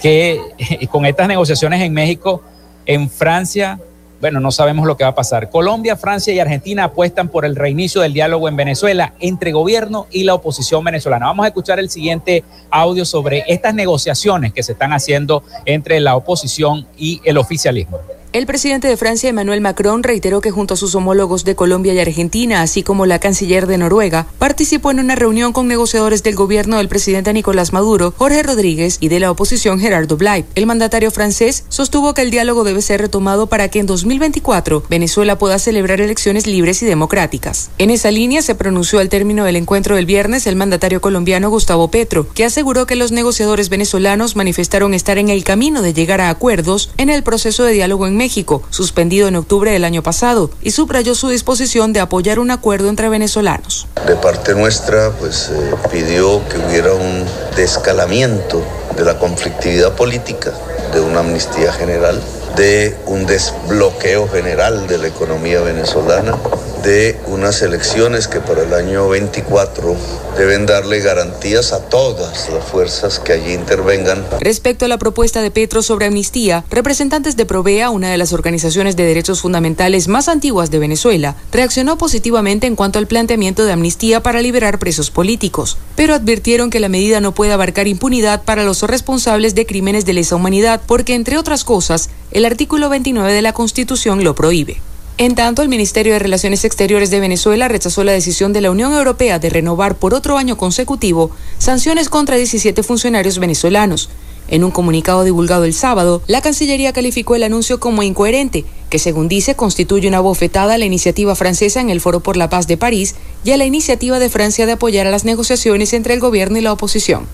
que 0.00 0.40
con 0.90 1.06
estas 1.06 1.28
negociaciones 1.28 1.80
en 1.80 1.94
México, 1.94 2.42
en 2.84 3.08
Francia, 3.08 3.78
bueno, 4.20 4.38
no 4.38 4.52
sabemos 4.52 4.86
lo 4.86 4.96
que 4.96 5.02
va 5.02 5.10
a 5.10 5.14
pasar. 5.14 5.50
Colombia, 5.50 5.96
Francia 5.96 6.32
y 6.32 6.38
Argentina 6.38 6.84
apuestan 6.84 7.28
por 7.28 7.44
el 7.44 7.56
reinicio 7.56 8.00
del 8.00 8.12
diálogo 8.12 8.48
en 8.48 8.54
Venezuela 8.54 9.14
entre 9.18 9.50
gobierno 9.50 10.06
y 10.12 10.22
la 10.22 10.34
oposición 10.34 10.84
venezolana. 10.84 11.26
Vamos 11.26 11.44
a 11.44 11.48
escuchar 11.48 11.80
el 11.80 11.90
siguiente 11.90 12.44
audio 12.70 13.04
sobre 13.04 13.44
estas 13.48 13.74
negociaciones 13.74 14.52
que 14.52 14.62
se 14.62 14.72
están 14.72 14.92
haciendo 14.92 15.42
entre 15.64 15.98
la 15.98 16.14
oposición 16.14 16.86
y 16.96 17.20
el 17.24 17.36
oficialismo. 17.36 17.98
El 18.32 18.46
presidente 18.46 18.88
de 18.88 18.96
Francia, 18.96 19.28
Emmanuel 19.28 19.60
Macron, 19.60 20.02
reiteró 20.02 20.40
que 20.40 20.50
junto 20.50 20.72
a 20.72 20.78
sus 20.78 20.94
homólogos 20.94 21.44
de 21.44 21.54
Colombia 21.54 21.92
y 21.92 21.98
Argentina, 21.98 22.62
así 22.62 22.82
como 22.82 23.04
la 23.04 23.18
canciller 23.18 23.66
de 23.66 23.76
Noruega, 23.76 24.26
participó 24.38 24.90
en 24.90 25.00
una 25.00 25.16
reunión 25.16 25.52
con 25.52 25.68
negociadores 25.68 26.22
del 26.22 26.34
gobierno 26.34 26.78
del 26.78 26.88
presidente 26.88 27.30
Nicolás 27.34 27.74
Maduro, 27.74 28.14
Jorge 28.16 28.42
Rodríguez 28.42 28.96
y 29.00 29.08
de 29.08 29.20
la 29.20 29.30
oposición 29.30 29.78
Gerardo 29.78 30.16
Blay. 30.16 30.46
El 30.54 30.64
mandatario 30.64 31.10
francés 31.10 31.64
sostuvo 31.68 32.14
que 32.14 32.22
el 32.22 32.30
diálogo 32.30 32.64
debe 32.64 32.80
ser 32.80 33.02
retomado 33.02 33.48
para 33.48 33.68
que 33.68 33.80
en 33.80 33.86
2024 33.86 34.84
Venezuela 34.88 35.36
pueda 35.36 35.58
celebrar 35.58 36.00
elecciones 36.00 36.46
libres 36.46 36.82
y 36.82 36.86
democráticas. 36.86 37.68
En 37.76 37.90
esa 37.90 38.10
línea 38.10 38.40
se 38.40 38.54
pronunció 38.54 39.00
al 39.00 39.10
término 39.10 39.44
del 39.44 39.56
encuentro 39.56 39.96
del 39.96 40.06
viernes 40.06 40.46
el 40.46 40.56
mandatario 40.56 41.02
colombiano 41.02 41.50
Gustavo 41.50 41.88
Petro, 41.88 42.26
que 42.32 42.46
aseguró 42.46 42.86
que 42.86 42.96
los 42.96 43.12
negociadores 43.12 43.68
venezolanos 43.68 44.36
manifestaron 44.36 44.94
estar 44.94 45.18
en 45.18 45.28
el 45.28 45.44
camino 45.44 45.82
de 45.82 45.92
llegar 45.92 46.22
a 46.22 46.30
acuerdos 46.30 46.88
en 46.96 47.10
el 47.10 47.22
proceso 47.22 47.64
de 47.64 47.74
diálogo 47.74 48.06
en 48.06 48.21
México, 48.22 48.62
suspendido 48.70 49.26
en 49.26 49.34
octubre 49.34 49.72
del 49.72 49.82
año 49.82 50.00
pasado, 50.00 50.48
y 50.62 50.70
subrayó 50.70 51.16
su 51.16 51.28
disposición 51.28 51.92
de 51.92 51.98
apoyar 51.98 52.38
un 52.38 52.52
acuerdo 52.52 52.88
entre 52.88 53.08
venezolanos. 53.08 53.88
De 54.06 54.14
parte 54.14 54.54
nuestra, 54.54 55.10
pues 55.18 55.50
eh, 55.52 55.74
pidió 55.90 56.40
que 56.48 56.58
hubiera 56.58 56.92
un 56.94 57.24
descalamiento 57.56 58.62
de 58.96 59.04
la 59.04 59.18
conflictividad 59.18 59.96
política, 59.96 60.52
de 60.94 61.00
una 61.00 61.18
amnistía 61.18 61.72
general, 61.72 62.22
de 62.54 62.96
un 63.06 63.26
desbloqueo 63.26 64.28
general 64.28 64.86
de 64.86 64.98
la 64.98 65.08
economía 65.08 65.60
venezolana 65.60 66.36
de 66.82 67.18
unas 67.26 67.62
elecciones 67.62 68.28
que 68.28 68.40
para 68.40 68.62
el 68.62 68.74
año 68.74 69.08
24 69.08 69.96
deben 70.36 70.66
darle 70.66 71.00
garantías 71.00 71.72
a 71.72 71.88
todas 71.88 72.48
las 72.50 72.64
fuerzas 72.64 73.18
que 73.18 73.32
allí 73.32 73.52
intervengan. 73.52 74.24
Respecto 74.40 74.84
a 74.84 74.88
la 74.88 74.98
propuesta 74.98 75.42
de 75.42 75.50
Petro 75.50 75.82
sobre 75.82 76.06
amnistía, 76.06 76.64
representantes 76.70 77.36
de 77.36 77.46
Provea, 77.46 77.90
una 77.90 78.10
de 78.10 78.18
las 78.18 78.32
organizaciones 78.32 78.96
de 78.96 79.04
derechos 79.04 79.40
fundamentales 79.40 80.08
más 80.08 80.28
antiguas 80.28 80.70
de 80.70 80.78
Venezuela, 80.78 81.36
reaccionó 81.52 81.98
positivamente 81.98 82.66
en 82.66 82.76
cuanto 82.76 82.98
al 82.98 83.06
planteamiento 83.06 83.64
de 83.64 83.72
amnistía 83.72 84.22
para 84.22 84.42
liberar 84.42 84.78
presos 84.78 85.10
políticos, 85.10 85.78
pero 85.96 86.14
advirtieron 86.14 86.70
que 86.70 86.80
la 86.80 86.88
medida 86.88 87.20
no 87.20 87.32
puede 87.32 87.52
abarcar 87.52 87.86
impunidad 87.86 88.42
para 88.42 88.64
los 88.64 88.82
responsables 88.82 89.54
de 89.54 89.66
crímenes 89.66 90.04
de 90.04 90.14
lesa 90.14 90.36
humanidad 90.36 90.80
porque, 90.86 91.14
entre 91.14 91.38
otras 91.38 91.64
cosas, 91.64 92.10
el 92.30 92.44
artículo 92.44 92.88
29 92.88 93.32
de 93.32 93.42
la 93.42 93.52
Constitución 93.52 94.24
lo 94.24 94.34
prohíbe. 94.34 94.80
En 95.18 95.34
tanto, 95.34 95.62
el 95.62 95.68
Ministerio 95.68 96.14
de 96.14 96.18
Relaciones 96.18 96.64
Exteriores 96.64 97.10
de 97.10 97.20
Venezuela 97.20 97.68
rechazó 97.68 98.02
la 98.02 98.12
decisión 98.12 98.52
de 98.52 98.62
la 98.62 98.70
Unión 98.70 98.92
Europea 98.94 99.38
de 99.38 99.50
renovar 99.50 99.96
por 99.96 100.14
otro 100.14 100.38
año 100.38 100.56
consecutivo 100.56 101.30
sanciones 101.58 102.08
contra 102.08 102.36
17 102.36 102.82
funcionarios 102.82 103.38
venezolanos. 103.38 104.08
En 104.48 104.64
un 104.64 104.70
comunicado 104.70 105.22
divulgado 105.22 105.64
el 105.64 105.74
sábado, 105.74 106.22
la 106.26 106.40
Cancillería 106.40 106.92
calificó 106.92 107.36
el 107.36 107.42
anuncio 107.42 107.78
como 107.78 108.02
incoherente, 108.02 108.64
que 108.90 108.98
según 108.98 109.28
dice 109.28 109.54
constituye 109.54 110.08
una 110.08 110.20
bofetada 110.20 110.74
a 110.74 110.78
la 110.78 110.86
iniciativa 110.86 111.34
francesa 111.34 111.80
en 111.80 111.90
el 111.90 112.00
Foro 112.00 112.20
por 112.20 112.36
la 112.36 112.50
Paz 112.50 112.66
de 112.66 112.76
París 112.76 113.14
y 113.44 113.52
a 113.52 113.56
la 113.56 113.64
iniciativa 113.64 114.18
de 114.18 114.30
Francia 114.30 114.66
de 114.66 114.72
apoyar 114.72 115.06
a 115.06 115.10
las 115.10 115.24
negociaciones 115.24 115.92
entre 115.92 116.14
el 116.14 116.20
gobierno 116.20 116.58
y 116.58 116.62
la 116.62 116.72
oposición. 116.72 117.26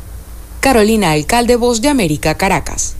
Carolina 0.61 1.13
Alcalde, 1.13 1.57
Voz 1.57 1.81
de 1.81 1.89
América, 1.89 2.37
Caracas. 2.37 2.95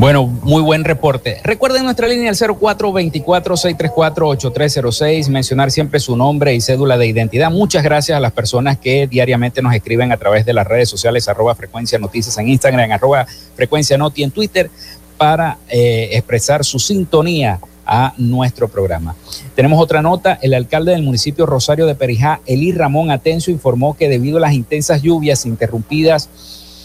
Bueno, 0.00 0.24
muy 0.24 0.62
buen 0.62 0.84
reporte. 0.84 1.40
Recuerden 1.44 1.84
nuestra 1.84 2.08
línea 2.08 2.30
al 2.30 2.34
0424-634-8306, 2.34 5.28
mencionar 5.28 5.70
siempre 5.70 6.00
su 6.00 6.16
nombre 6.16 6.54
y 6.54 6.62
cédula 6.62 6.96
de 6.96 7.06
identidad. 7.06 7.50
Muchas 7.50 7.82
gracias 7.82 8.16
a 8.16 8.20
las 8.20 8.32
personas 8.32 8.78
que 8.78 9.06
diariamente 9.06 9.60
nos 9.60 9.74
escriben 9.74 10.10
a 10.10 10.16
través 10.16 10.46
de 10.46 10.54
las 10.54 10.66
redes 10.66 10.88
sociales, 10.88 11.28
arroba 11.28 11.54
frecuencia 11.54 11.98
noticias 11.98 12.38
en 12.38 12.48
Instagram, 12.48 12.90
arroba 12.92 13.26
frecuencia 13.54 13.98
noti 13.98 14.22
en 14.22 14.30
Twitter, 14.30 14.70
para 15.18 15.58
eh, 15.68 16.08
expresar 16.12 16.64
su 16.64 16.78
sintonía 16.78 17.60
a 17.84 18.14
nuestro 18.16 18.68
programa. 18.68 19.14
Tenemos 19.54 19.82
otra 19.82 20.00
nota. 20.00 20.38
El 20.40 20.54
alcalde 20.54 20.92
del 20.92 21.02
municipio 21.02 21.44
Rosario 21.44 21.84
de 21.84 21.94
Perijá, 21.94 22.40
Eli 22.46 22.72
Ramón 22.72 23.10
Atencio, 23.10 23.52
informó 23.52 23.98
que 23.98 24.08
debido 24.08 24.38
a 24.38 24.40
las 24.40 24.54
intensas 24.54 25.02
lluvias 25.02 25.44
interrumpidas 25.44 26.30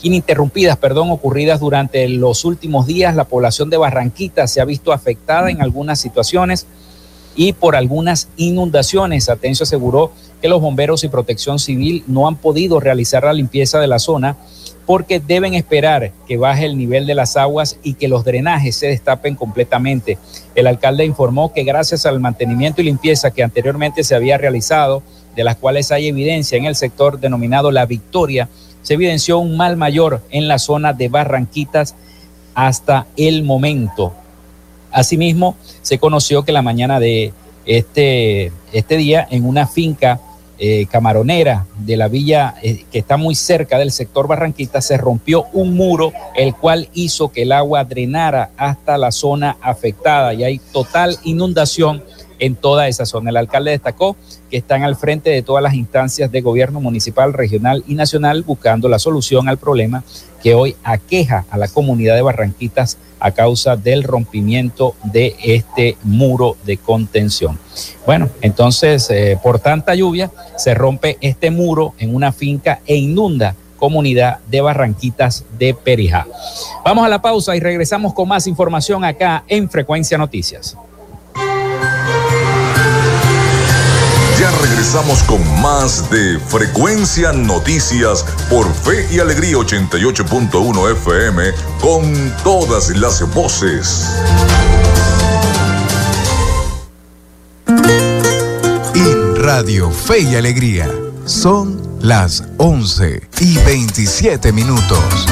ininterrumpidas, 0.04 0.78
perdón, 0.78 1.10
ocurridas 1.12 1.60
durante 1.60 2.08
los 2.10 2.46
últimos 2.46 2.86
días. 2.86 3.16
La 3.16 3.26
población 3.26 3.70
de 3.70 3.78
Barranquita 3.78 4.48
se 4.48 4.62
ha 4.62 4.66
visto 4.66 4.94
afectada 4.94 5.50
en 5.50 5.62
algunas 5.62 6.00
situaciones 6.00 6.68
y 7.36 7.54
por 7.54 7.76
algunas 7.76 8.30
inundaciones. 8.38 9.30
Atencio 9.30 9.64
aseguró 9.64 10.12
que 10.42 10.50
los 10.50 10.62
bomberos 10.62 11.04
y 11.04 11.10
protección 11.10 11.60
civil 11.60 12.04
no 12.08 12.28
han 12.28 12.36
podido 12.36 12.80
realizar 12.80 13.24
la 13.24 13.34
limpieza 13.34 13.80
de 13.80 13.88
la 13.88 14.00
zona 14.00 14.38
porque 14.86 15.20
deben 15.20 15.56
esperar 15.56 16.12
que 16.28 16.38
baje 16.38 16.66
el 16.66 16.78
nivel 16.78 17.08
de 17.08 17.16
las 17.16 17.38
aguas 17.38 17.80
y 17.84 17.96
que 17.96 18.08
los 18.08 18.24
drenajes 18.24 18.76
se 18.76 18.88
destapen 18.88 19.36
completamente. 19.36 20.18
El 20.54 20.68
alcalde 20.68 21.06
informó 21.06 21.54
que 21.54 21.64
gracias 21.64 22.06
al 22.06 22.20
mantenimiento 22.20 22.82
y 22.82 22.86
limpieza 22.86 23.32
que 23.32 23.44
anteriormente 23.44 24.04
se 24.04 24.16
había 24.16 24.38
realizado, 24.38 25.02
de 25.36 25.44
las 25.44 25.56
cuales 25.56 25.92
hay 25.92 26.08
evidencia 26.08 26.58
en 26.58 26.66
el 26.66 26.76
sector 26.76 27.20
denominado 27.20 27.72
La 27.72 27.86
Victoria, 27.86 28.48
se 28.86 28.94
evidenció 28.94 29.40
un 29.40 29.58
mal 29.58 29.78
mayor 29.78 30.22
en 30.30 30.48
la 30.48 30.60
zona 30.60 30.94
de 30.94 31.10
Barranquitas 31.10 31.96
hasta 32.54 33.08
el 33.18 33.42
momento. 33.42 34.14
Asimismo, 34.92 35.58
se 35.82 35.98
conoció 35.98 36.44
que 36.44 36.52
la 36.52 36.62
mañana 36.62 37.00
de 37.00 37.34
este, 37.66 38.52
este 38.72 38.98
día 38.98 39.28
en 39.32 39.44
una 39.44 39.66
finca 39.66 40.22
eh, 40.60 40.86
camaronera 40.86 41.66
de 41.80 41.98
la 41.98 42.08
villa 42.08 42.54
eh, 42.62 42.86
que 42.92 43.00
está 43.00 43.18
muy 43.18 43.34
cerca 43.34 43.80
del 43.80 43.92
sector 43.92 44.28
Barranquita 44.28 44.80
se 44.82 44.96
rompió 44.98 45.48
un 45.52 45.76
muro 45.76 46.14
el 46.36 46.56
cual 46.56 46.88
hizo 46.94 47.30
que 47.30 47.42
el 47.42 47.52
agua 47.52 47.84
drenara 47.84 48.52
hasta 48.56 48.98
la 49.00 49.12
zona 49.12 49.58
afectada 49.62 50.34
y 50.34 50.46
hay 50.46 50.60
total 50.72 51.18
inundación 51.24 52.04
en 52.40 52.56
toda 52.56 52.88
esa 52.88 53.06
zona. 53.06 53.30
El 53.30 53.38
alcalde 53.38 53.72
destacó 53.72 54.16
que 54.50 54.58
están 54.58 54.84
al 54.84 54.96
frente 54.96 55.30
de 55.30 55.42
todas 55.42 55.64
las 55.64 55.74
instancias 55.74 56.32
de 56.32 56.42
gobierno 56.42 56.80
municipal, 56.82 57.34
regional 57.34 57.84
y 57.88 57.96
nacional 57.96 58.44
buscando 58.44 58.90
la 58.90 59.00
solución 59.00 59.50
al 59.50 59.58
problema 59.58 60.04
que 60.42 60.54
hoy 60.54 60.76
aqueja 60.84 61.46
a 61.50 61.58
la 61.58 61.68
comunidad 61.68 62.16
de 62.16 62.22
Barranquitas 62.22 62.98
a 63.20 63.32
causa 63.32 63.76
del 63.76 64.04
rompimiento 64.04 64.96
de 65.04 65.36
este 65.44 65.98
muro 66.04 66.58
de 66.66 66.78
contención. 66.78 67.58
Bueno, 68.06 68.30
entonces, 68.42 69.10
eh, 69.10 69.40
por 69.42 69.60
tanta 69.60 69.96
lluvia, 69.96 70.32
se 70.58 70.76
rompe 70.76 71.18
este 71.22 71.50
muro 71.50 71.96
en 71.98 72.14
una 72.14 72.32
finca 72.32 72.82
e 72.86 72.96
inunda 72.96 73.56
comunidad 73.78 74.40
de 74.48 74.62
Barranquitas 74.62 75.46
de 75.58 75.74
Perijá. 75.74 76.28
Vamos 76.84 77.06
a 77.06 77.10
la 77.10 77.22
pausa 77.22 77.56
y 77.56 77.60
regresamos 77.60 78.14
con 78.14 78.28
más 78.28 78.48
información 78.48 79.04
acá 79.04 79.44
en 79.48 79.70
Frecuencia 79.70 80.18
Noticias. 80.18 80.78
Regresamos 84.52 85.24
con 85.24 85.42
más 85.62 86.08
de 86.12 86.40
Frecuencia 86.40 87.32
Noticias 87.32 88.24
por 88.48 88.72
Fe 88.72 89.08
y 89.12 89.20
Alegría 89.20 89.58
88.1 89.58 90.92
FM 90.92 91.52
con 91.82 92.34
todas 92.44 92.90
las 92.90 93.28
voces. 93.34 94.08
En 98.94 99.36
Radio 99.38 99.90
Fe 99.90 100.20
y 100.20 100.36
Alegría 100.36 100.92
son 101.26 101.82
las 102.02 102.44
11 102.58 103.28
y 103.40 103.58
27 103.58 104.52
minutos. 104.52 105.26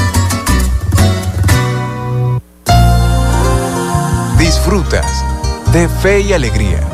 Disfrutas 4.38 5.24
de 5.72 5.88
Fe 5.88 6.20
y 6.22 6.32
Alegría 6.32 6.93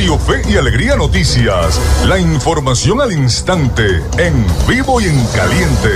Fe 0.00 0.40
y 0.48 0.56
Alegría 0.56 0.96
Noticias. 0.96 1.78
La 2.06 2.18
información 2.18 3.02
al 3.02 3.12
instante, 3.12 4.02
en 4.16 4.46
vivo 4.66 4.98
y 4.98 5.04
en 5.04 5.26
caliente. 5.26 5.88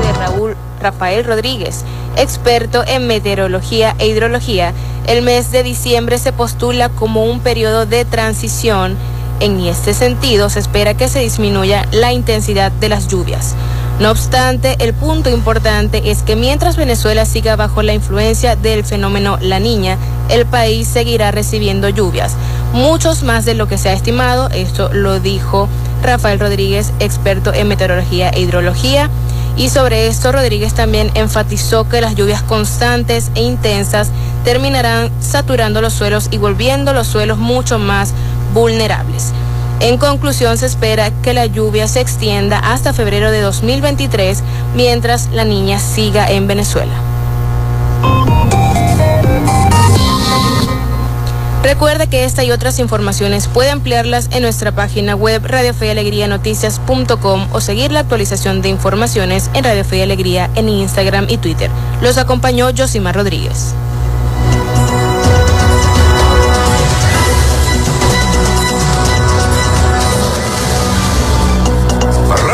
De 0.00 0.12
Raúl 0.18 0.56
Rafael 0.80 1.26
Rodríguez, 1.26 1.84
experto 2.16 2.84
en 2.86 3.06
meteorología 3.06 3.94
e 3.98 4.08
hidrología, 4.08 4.72
el 5.06 5.22
mes 5.22 5.52
de 5.52 5.62
diciembre 5.62 6.16
se 6.16 6.32
postula 6.32 6.88
como 6.88 7.26
un 7.26 7.40
periodo 7.40 7.84
de 7.84 8.06
transición. 8.06 8.96
En 9.40 9.60
este 9.60 9.92
sentido, 9.92 10.48
se 10.48 10.58
espera 10.58 10.94
que 10.94 11.08
se 11.08 11.20
disminuya 11.20 11.86
la 11.92 12.14
intensidad 12.14 12.72
de 12.72 12.88
las 12.88 13.08
lluvias. 13.08 13.54
No 14.02 14.10
obstante, 14.10 14.74
el 14.80 14.94
punto 14.94 15.30
importante 15.30 16.10
es 16.10 16.24
que 16.24 16.34
mientras 16.34 16.74
Venezuela 16.74 17.24
siga 17.24 17.54
bajo 17.54 17.82
la 17.82 17.94
influencia 17.94 18.56
del 18.56 18.84
fenómeno 18.84 19.38
La 19.40 19.60
Niña, 19.60 19.96
el 20.28 20.44
país 20.44 20.88
seguirá 20.88 21.30
recibiendo 21.30 21.88
lluvias, 21.88 22.34
muchos 22.72 23.22
más 23.22 23.44
de 23.44 23.54
lo 23.54 23.68
que 23.68 23.78
se 23.78 23.90
ha 23.90 23.92
estimado. 23.92 24.48
Esto 24.48 24.92
lo 24.92 25.20
dijo 25.20 25.68
Rafael 26.02 26.40
Rodríguez, 26.40 26.92
experto 26.98 27.54
en 27.54 27.68
meteorología 27.68 28.30
e 28.30 28.40
hidrología. 28.40 29.08
Y 29.56 29.68
sobre 29.68 30.08
esto, 30.08 30.32
Rodríguez 30.32 30.74
también 30.74 31.12
enfatizó 31.14 31.88
que 31.88 32.00
las 32.00 32.16
lluvias 32.16 32.42
constantes 32.42 33.30
e 33.36 33.42
intensas 33.42 34.08
terminarán 34.44 35.12
saturando 35.20 35.80
los 35.80 35.92
suelos 35.92 36.26
y 36.32 36.38
volviendo 36.38 36.92
los 36.92 37.06
suelos 37.06 37.38
mucho 37.38 37.78
más 37.78 38.14
vulnerables. 38.52 39.32
En 39.82 39.98
conclusión, 39.98 40.56
se 40.58 40.66
espera 40.66 41.10
que 41.22 41.34
la 41.34 41.46
lluvia 41.46 41.88
se 41.88 42.00
extienda 42.00 42.58
hasta 42.58 42.92
febrero 42.92 43.32
de 43.32 43.40
2023 43.40 44.40
mientras 44.76 45.28
la 45.32 45.44
niña 45.44 45.80
siga 45.80 46.30
en 46.30 46.46
Venezuela. 46.46 46.92
Recuerde 51.64 52.06
que 52.06 52.24
esta 52.24 52.44
y 52.44 52.52
otras 52.52 52.78
informaciones 52.78 53.48
puede 53.48 53.70
ampliarlas 53.70 54.28
en 54.30 54.42
nuestra 54.42 54.70
página 54.70 55.16
web 55.16 55.44
radiofeyalegrianoticias.com 55.44 57.48
o 57.50 57.60
seguir 57.60 57.90
la 57.90 58.00
actualización 58.00 58.62
de 58.62 58.68
informaciones 58.68 59.50
en 59.52 59.64
Radio 59.64 59.84
Fe 59.84 59.98
y 59.98 60.02
Alegría 60.02 60.48
en 60.54 60.68
Instagram 60.68 61.26
y 61.28 61.38
Twitter. 61.38 61.70
Los 62.00 62.18
acompañó 62.18 62.68
Josima 62.76 63.12
Rodríguez. 63.12 63.74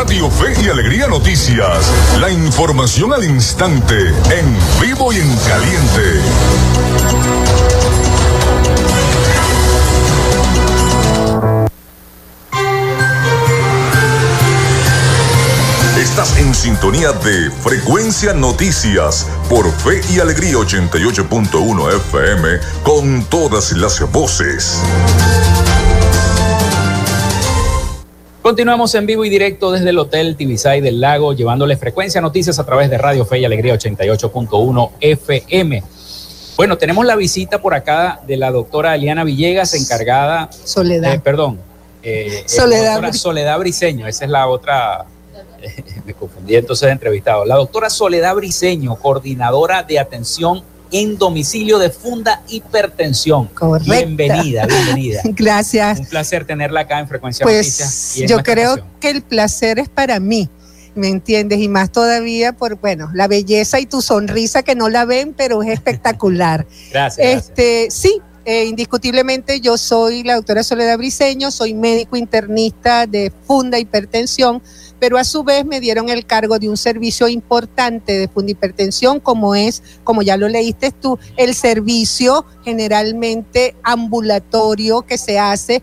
Fe 0.09 0.59
y 0.63 0.69
Alegría 0.69 1.05
Noticias. 1.05 1.85
La 2.19 2.31
información 2.31 3.13
al 3.13 3.23
instante, 3.23 3.95
en 4.09 4.57
vivo 4.81 5.13
y 5.13 5.17
en 5.17 5.37
caliente. 5.37 6.21
Estás 16.01 16.37
en 16.39 16.55
sintonía 16.55 17.11
de 17.11 17.51
Frecuencia 17.51 18.33
Noticias 18.33 19.27
por 19.47 19.71
Fe 19.71 20.01
y 20.11 20.19
Alegría 20.19 20.55
88.1 20.55 21.95
FM 21.95 22.59
con 22.83 23.25
todas 23.25 23.73
las 23.73 24.11
voces. 24.11 24.81
Continuamos 28.49 28.95
en 28.95 29.05
vivo 29.05 29.23
y 29.23 29.29
directo 29.29 29.71
desde 29.71 29.91
el 29.91 29.99
Hotel 29.99 30.35
Tibisay 30.35 30.81
del 30.81 30.99
Lago, 30.99 31.33
llevándole 31.33 31.77
frecuencia 31.77 32.19
noticias 32.19 32.57
a 32.57 32.65
través 32.65 32.89
de 32.89 32.97
Radio 32.97 33.23
Fe 33.23 33.37
y 33.37 33.45
Alegría 33.45 33.75
88.1 33.75 34.91
FM. 34.99 35.83
Bueno, 36.57 36.75
tenemos 36.75 37.05
la 37.05 37.15
visita 37.15 37.61
por 37.61 37.75
acá 37.75 38.21
de 38.25 38.37
la 38.37 38.49
doctora 38.49 38.95
Eliana 38.95 39.23
Villegas, 39.23 39.75
encargada. 39.75 40.49
Soledad. 40.51 41.13
Eh, 41.13 41.19
perdón. 41.19 41.59
Eh, 42.01 42.43
Soledad. 42.47 42.85
La 42.85 42.91
doctora 42.93 43.13
Soledad 43.13 43.59
Briseño, 43.59 44.07
esa 44.07 44.25
es 44.25 44.31
la 44.31 44.47
otra. 44.47 45.05
me 46.05 46.15
confundí 46.15 46.55
entonces 46.55 46.87
de 46.87 46.93
entrevistado. 46.93 47.45
La 47.45 47.55
doctora 47.55 47.91
Soledad 47.91 48.33
Briseño, 48.33 48.95
coordinadora 48.95 49.83
de 49.83 49.99
atención 49.99 50.63
en 50.91 51.17
domicilio 51.17 51.77
de 51.77 51.89
funda 51.89 52.41
hipertensión. 52.47 53.47
Correcto. 53.47 53.91
Bienvenida, 53.91 54.65
bienvenida. 54.65 55.21
Gracias. 55.25 55.99
Un 55.99 56.05
placer 56.07 56.45
tenerla 56.45 56.81
acá 56.81 56.99
en 56.99 57.07
Frecuencia 57.07 57.43
Pues 57.43 57.79
Noticias. 57.79 58.17
y 58.17 58.21
en 58.23 58.27
yo 58.29 58.43
creo 58.43 58.75
estación. 58.75 58.99
que 58.99 59.09
el 59.09 59.21
placer 59.21 59.79
es 59.79 59.89
para 59.89 60.19
mí, 60.19 60.49
¿me 60.95 61.07
entiendes? 61.09 61.59
Y 61.59 61.67
más 61.67 61.91
todavía 61.91 62.53
por, 62.53 62.75
bueno, 62.79 63.09
la 63.13 63.27
belleza 63.27 63.79
y 63.79 63.85
tu 63.85 64.01
sonrisa 64.01 64.63
que 64.63 64.75
no 64.75 64.89
la 64.89 65.05
ven, 65.05 65.33
pero 65.37 65.61
es 65.63 65.69
espectacular. 65.69 66.65
Gracias. 66.91 67.17
gracias. 67.17 67.49
Este, 67.49 67.87
sí, 67.91 68.21
eh, 68.45 68.65
indiscutiblemente 68.65 69.61
yo 69.61 69.77
soy 69.77 70.23
la 70.23 70.35
doctora 70.35 70.63
Soledad 70.63 70.97
Briseño, 70.97 71.51
soy 71.51 71.75
médico 71.75 72.15
internista 72.17 73.05
de 73.05 73.31
funda 73.45 73.77
hipertensión, 73.77 74.63
pero 74.99 75.17
a 75.17 75.23
su 75.23 75.43
vez 75.43 75.65
me 75.65 75.79
dieron 75.79 76.09
el 76.09 76.25
cargo 76.25 76.59
de 76.59 76.69
un 76.69 76.77
servicio 76.77 77.27
importante 77.27 78.17
de 78.17 78.27
funda 78.27 78.51
hipertensión, 78.51 79.19
como 79.19 79.55
es, 79.55 79.81
como 80.03 80.21
ya 80.21 80.37
lo 80.37 80.47
leíste 80.47 80.91
tú, 80.91 81.17
el 81.37 81.55
servicio 81.55 82.45
generalmente 82.63 83.75
ambulatorio 83.83 85.01
que 85.03 85.17
se 85.17 85.39
hace 85.39 85.81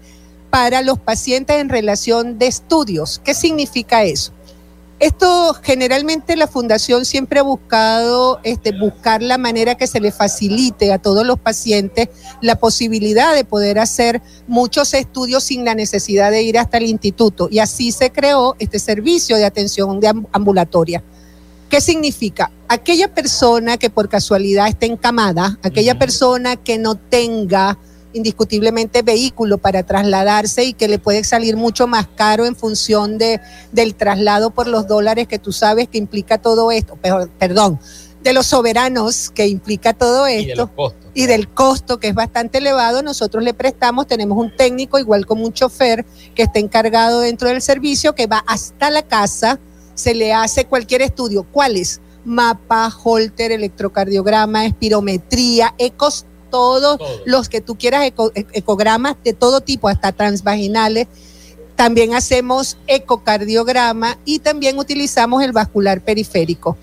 para 0.51 0.83
los 0.83 0.99
pacientes 0.99 1.57
en 1.57 1.69
relación 1.69 2.39
de 2.39 2.47
estudios. 2.47 3.21
¿Qué 3.25 3.35
significa 3.35 4.05
eso? 4.05 4.33
Esto 4.99 5.55
generalmente 5.63 6.37
la 6.37 6.47
fundación 6.47 7.05
siempre 7.05 7.39
ha 7.39 7.43
buscado 7.43 8.41
este, 8.45 8.73
buscar 8.73 9.21
la 9.23 9.37
manera 9.37 9.75
que 9.75 9.87
se 9.87 10.01
le 10.01 10.11
facilite 10.11 10.91
a 10.91 10.99
todos 10.99 11.27
los 11.27 11.39
pacientes 11.39 12.09
la 12.41 12.57
posibilidad 12.57 13.35
de 13.35 13.45
poder 13.45 13.79
hacer 13.79 14.23
muchos 14.47 14.95
estudios 14.95 15.45
sin 15.45 15.67
la 15.67 15.75
necesidad 15.75 16.31
de 16.31 16.43
ir 16.43 16.59
hasta 16.59 16.79
el 16.79 16.87
instituto. 16.87 17.49
Y 17.51 17.59
así 17.59 17.93
se 17.93 18.11
creó 18.11 18.57
este 18.59 18.79
servicio 18.79 19.37
de 19.37 19.45
atención 19.45 20.01
de 20.01 20.09
amb- 20.09 20.29
ambulatoria. 20.33 21.05
¿Qué 21.69 21.81
significa? 21.83 22.51
Aquella 22.69 23.13
persona 23.13 23.77
que 23.77 23.91
por 23.91 24.09
casualidad 24.09 24.69
esté 24.69 24.87
encamada, 24.87 25.59
aquella 25.63 25.99
persona 25.99 26.57
que 26.57 26.79
no 26.79 26.95
tenga 26.95 27.79
indiscutiblemente 28.17 29.03
vehículo 29.03 29.59
para 29.59 29.83
trasladarse 29.85 30.65
y 30.65 30.73
que 30.73 30.89
le 30.89 30.99
puede 30.99 31.25
salir 31.25 31.57
mucho 31.57 31.87
más 31.87 32.07
caro 32.07 32.47
en 32.47 32.57
función 32.57 33.19
de, 33.19 33.41
del 33.73 33.95
traslado 33.95 34.51
por 34.51 34.67
los 34.67 34.89
dólares 34.89 35.29
que 35.29 35.39
tú 35.39 35.53
sabes 35.53 35.89
que 35.89 35.99
implica 35.99 36.39
todo 36.39 36.71
esto, 36.71 36.99
pero, 37.01 37.29
perdón, 37.39 37.79
de 38.23 38.33
los 38.33 38.47
soberanos 38.47 39.31
que 39.31 39.47
implica 39.47 39.93
todo 39.93 40.29
Y 40.29 40.33
de 40.33 40.41
esto 40.53 40.63
los 40.63 40.71
costos. 40.71 41.11
y 41.15 41.27
del 41.27 41.49
costo 41.49 42.01
que 42.01 42.09
es 42.09 42.15
bastante 42.15 42.59
elevado, 42.59 43.03
nosotros 43.03 43.45
le 43.45 43.55
prestamos, 43.55 44.09
tenemos 44.09 44.37
un 44.37 44.55
técnico 44.57 44.99
igual 44.99 45.27
como 45.27 45.45
un 45.45 45.53
chofer 45.53 46.05
que 46.35 46.43
está 46.43 46.59
encargado 46.59 47.21
dentro 47.21 47.49
del 47.49 47.63
servicio 47.63 48.15
que 48.15 48.27
va 48.27 48.43
hasta 48.49 48.91
la 48.91 49.03
casa, 49.03 49.61
se 49.95 50.15
le 50.15 50.33
hace 50.33 50.65
cualquier 50.65 51.03
estudio, 51.03 51.47
¿cuáles? 51.51 52.01
Mapa, 52.25 52.93
holter, 53.05 53.53
electrocardiograma, 53.53 54.67
espirometría, 54.67 55.75
ecos, 55.79 56.27
todos 56.57 56.97
Todo. 56.99 57.09
los 57.27 57.49
que 57.51 57.61
tú 57.61 57.77
quieras, 57.77 58.05
eco- 58.07 58.33
e- 58.35 58.47
ecogramas 58.55 59.17
de 59.23 59.35
todo 59.35 59.61
tipo, 59.61 59.89
hasta 59.89 60.13
transvaginales. 60.13 61.07
También 61.77 62.15
hacemos 62.15 62.79
ecocardiograma 62.87 64.19
y 64.25 64.39
también 64.39 64.79
utilizamos 64.79 65.43
el 65.43 65.53
vascular 65.53 66.01
periférico. 66.01 66.79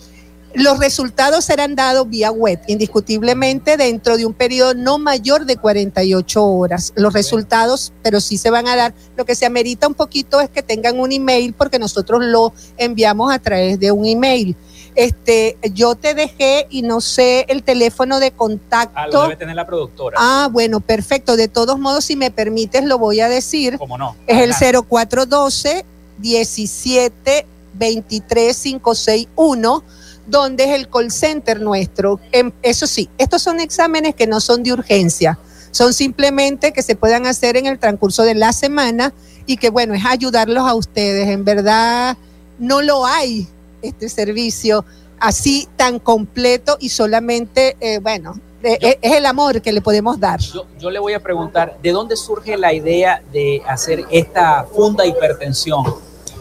Los 0.55 0.77
resultados 0.77 1.45
serán 1.45 1.73
dados 1.75 2.07
vía 2.07 2.29
web, 2.29 2.59
indiscutiblemente 2.67 3.75
dentro 3.75 4.17
de 4.17 4.27
un 4.27 4.35
periodo 4.35 4.75
no 4.75 4.99
mayor 4.99 5.45
de 5.47 5.57
48 5.57 6.45
horas. 6.45 6.93
Los 6.95 7.11
resultados, 7.13 7.91
pero 8.03 8.21
sí 8.21 8.37
se 8.37 8.51
van 8.51 8.67
a 8.67 8.75
dar. 8.75 8.93
Lo 9.17 9.25
que 9.25 9.33
se 9.33 9.47
amerita 9.47 9.87
un 9.87 9.95
poquito 9.95 10.39
es 10.41 10.49
que 10.51 10.61
tengan 10.61 10.99
un 10.99 11.11
email 11.11 11.53
porque 11.53 11.79
nosotros 11.79 12.23
lo 12.23 12.53
enviamos 12.77 13.33
a 13.33 13.39
través 13.39 13.79
de 13.79 13.91
un 13.91 14.05
email. 14.05 14.55
Este, 14.95 15.57
yo 15.73 15.95
te 15.95 16.13
dejé 16.13 16.67
y 16.69 16.81
no 16.81 17.01
sé 17.01 17.45
el 17.49 17.63
teléfono 17.63 18.19
de 18.19 18.27
Ah, 18.27 18.29
lo 18.31 18.37
contacto. 18.37 19.21
debe 19.23 19.35
tener 19.35 19.55
la 19.55 19.65
productora. 19.65 20.17
Ah, 20.19 20.49
bueno, 20.51 20.79
perfecto. 20.79 21.35
De 21.35 21.47
todos 21.47 21.79
modos, 21.79 22.05
si 22.05 22.15
me 22.15 22.31
permites, 22.31 22.83
lo 22.85 22.97
voy 22.97 23.19
a 23.19 23.29
decir. 23.29 23.77
¿Cómo 23.77 23.97
no? 23.97 24.15
Es 24.27 24.37
el 24.41 24.51
Adelante. 24.53 24.87
0412 24.89 25.85
17 26.19 27.45
23 27.73 28.57
561 28.57 29.83
donde 30.25 30.63
es 30.63 30.69
el 30.71 30.87
call 30.89 31.11
center 31.11 31.59
nuestro. 31.59 32.19
Em, 32.31 32.51
Eso 32.61 32.87
sí, 32.87 33.09
estos 33.17 33.41
son 33.41 33.59
exámenes 33.59 34.15
que 34.15 34.25
no 34.27 34.39
son 34.39 34.63
de 34.63 34.71
urgencia, 34.71 35.37
son 35.71 35.93
simplemente 35.93 36.71
que 36.71 36.81
se 36.81 36.95
puedan 36.95 37.25
hacer 37.25 37.57
en 37.57 37.65
el 37.65 37.77
transcurso 37.77 38.23
de 38.23 38.35
la 38.35 38.53
semana 38.53 39.13
y 39.45 39.57
que 39.57 39.69
bueno, 39.69 39.93
es 39.95 40.05
ayudarlos 40.05 40.65
a 40.67 40.75
ustedes. 40.75 41.27
En 41.27 41.43
verdad, 41.43 42.15
no 42.57 42.81
lo 42.81 43.05
hay 43.05 43.47
este 43.83 44.09
servicio 44.09 44.83
así 45.19 45.67
tan 45.75 45.99
completo 45.99 46.77
y 46.79 46.89
solamente, 46.89 47.77
eh, 47.79 47.99
bueno, 47.99 48.33
eh, 48.63 48.77
Yo- 48.81 48.87
eh, 48.87 48.99
es 49.01 49.11
el 49.13 49.25
amor 49.25 49.61
que 49.61 49.71
le 49.71 49.81
podemos 49.81 50.19
dar. 50.19 50.39
Yo, 50.39 50.65
yo 50.79 50.89
le 50.89 50.99
voy 50.99 51.13
a 51.13 51.19
preguntar, 51.21 51.77
¿de 51.83 51.91
dónde 51.91 52.15
surge 52.15 52.57
la 52.57 52.73
idea 52.73 53.21
de 53.31 53.61
hacer 53.67 54.05
esta 54.09 54.63
funda 54.65 55.05
hipertensión? 55.05 55.83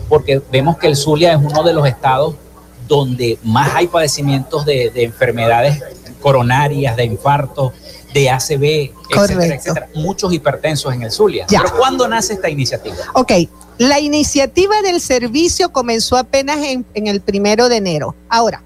Porque 0.09 0.41
vemos 0.51 0.79
que 0.79 0.87
el 0.87 0.97
Zulia 0.97 1.33
es 1.33 1.39
uno 1.39 1.63
de 1.63 1.73
los 1.73 1.87
estados 1.87 2.35
donde 2.89 3.39
más 3.43 3.75
hay 3.75 3.87
padecimientos 3.89 4.65
de, 4.65 4.91
de 4.91 5.05
enfermedades 5.05 5.83
coronarias, 6.21 6.97
de 6.97 7.05
infartos, 7.05 7.73
de 8.13 8.31
ACV, 8.31 8.65
etcétera, 8.65 8.93
Correcto. 9.15 9.55
etcétera. 9.55 9.89
Muchos 9.95 10.33
hipertensos 10.33 10.93
en 10.95 11.03
el 11.03 11.11
Zulia. 11.11 11.47
Ya. 11.49 11.63
Pero 11.63 11.77
¿cuándo 11.77 12.09
nace 12.09 12.35
esta 12.35 12.49
iniciativa? 12.49 12.97
Ok, 13.15 13.33
la 13.79 14.01
iniciativa 14.01 14.81
del 14.83 15.01
servicio 15.01 15.73
comenzó 15.73 16.17
apenas 16.17 16.59
en, 16.59 16.85
en 16.95 17.07
el 17.07 17.21
primero 17.21 17.69
de 17.69 17.77
enero. 17.77 18.15
Ahora, 18.29 18.63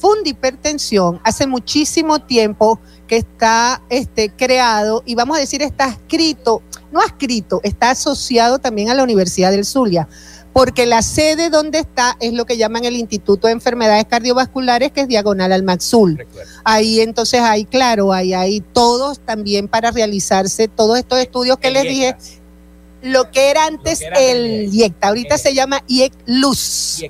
Fundipertensión 0.00 1.20
hace 1.24 1.46
muchísimo 1.46 2.20
tiempo 2.20 2.80
que 3.06 3.18
está 3.18 3.82
este, 3.90 4.30
creado 4.30 5.02
y 5.04 5.14
vamos 5.14 5.36
a 5.36 5.40
decir 5.40 5.60
está 5.62 5.88
escrito, 5.88 6.62
no 6.90 7.02
escrito, 7.02 7.60
está 7.64 7.90
asociado 7.90 8.58
también 8.58 8.88
a 8.88 8.94
la 8.94 9.02
Universidad 9.02 9.50
del 9.50 9.66
Zulia, 9.66 10.08
porque 10.52 10.86
la 10.86 11.02
sede 11.02 11.50
donde 11.50 11.78
está 11.78 12.16
es 12.20 12.32
lo 12.32 12.44
que 12.44 12.56
llaman 12.56 12.84
el 12.84 12.96
Instituto 12.96 13.46
de 13.46 13.52
Enfermedades 13.52 14.04
Cardiovasculares, 14.06 14.90
que 14.92 15.02
es 15.02 15.08
diagonal 15.08 15.52
al 15.52 15.62
Maxul. 15.62 16.26
Ahí 16.64 17.00
entonces 17.00 17.40
hay, 17.40 17.64
claro, 17.64 18.12
ahí 18.12 18.34
hay 18.34 18.60
todos 18.60 19.20
también 19.20 19.68
para 19.68 19.90
realizarse 19.90 20.68
todos 20.68 20.98
estos 20.98 21.18
estudios 21.18 21.58
que 21.58 21.70
les 21.70 21.84
dije. 21.84 22.16
Lo 23.02 23.30
que 23.30 23.50
era 23.50 23.64
antes 23.64 24.00
el 24.18 24.68
IECTA, 24.74 25.08
ahorita 25.08 25.38
se 25.38 25.54
llama 25.54 25.82
IEC 25.86 26.12
Luz. 26.26 27.02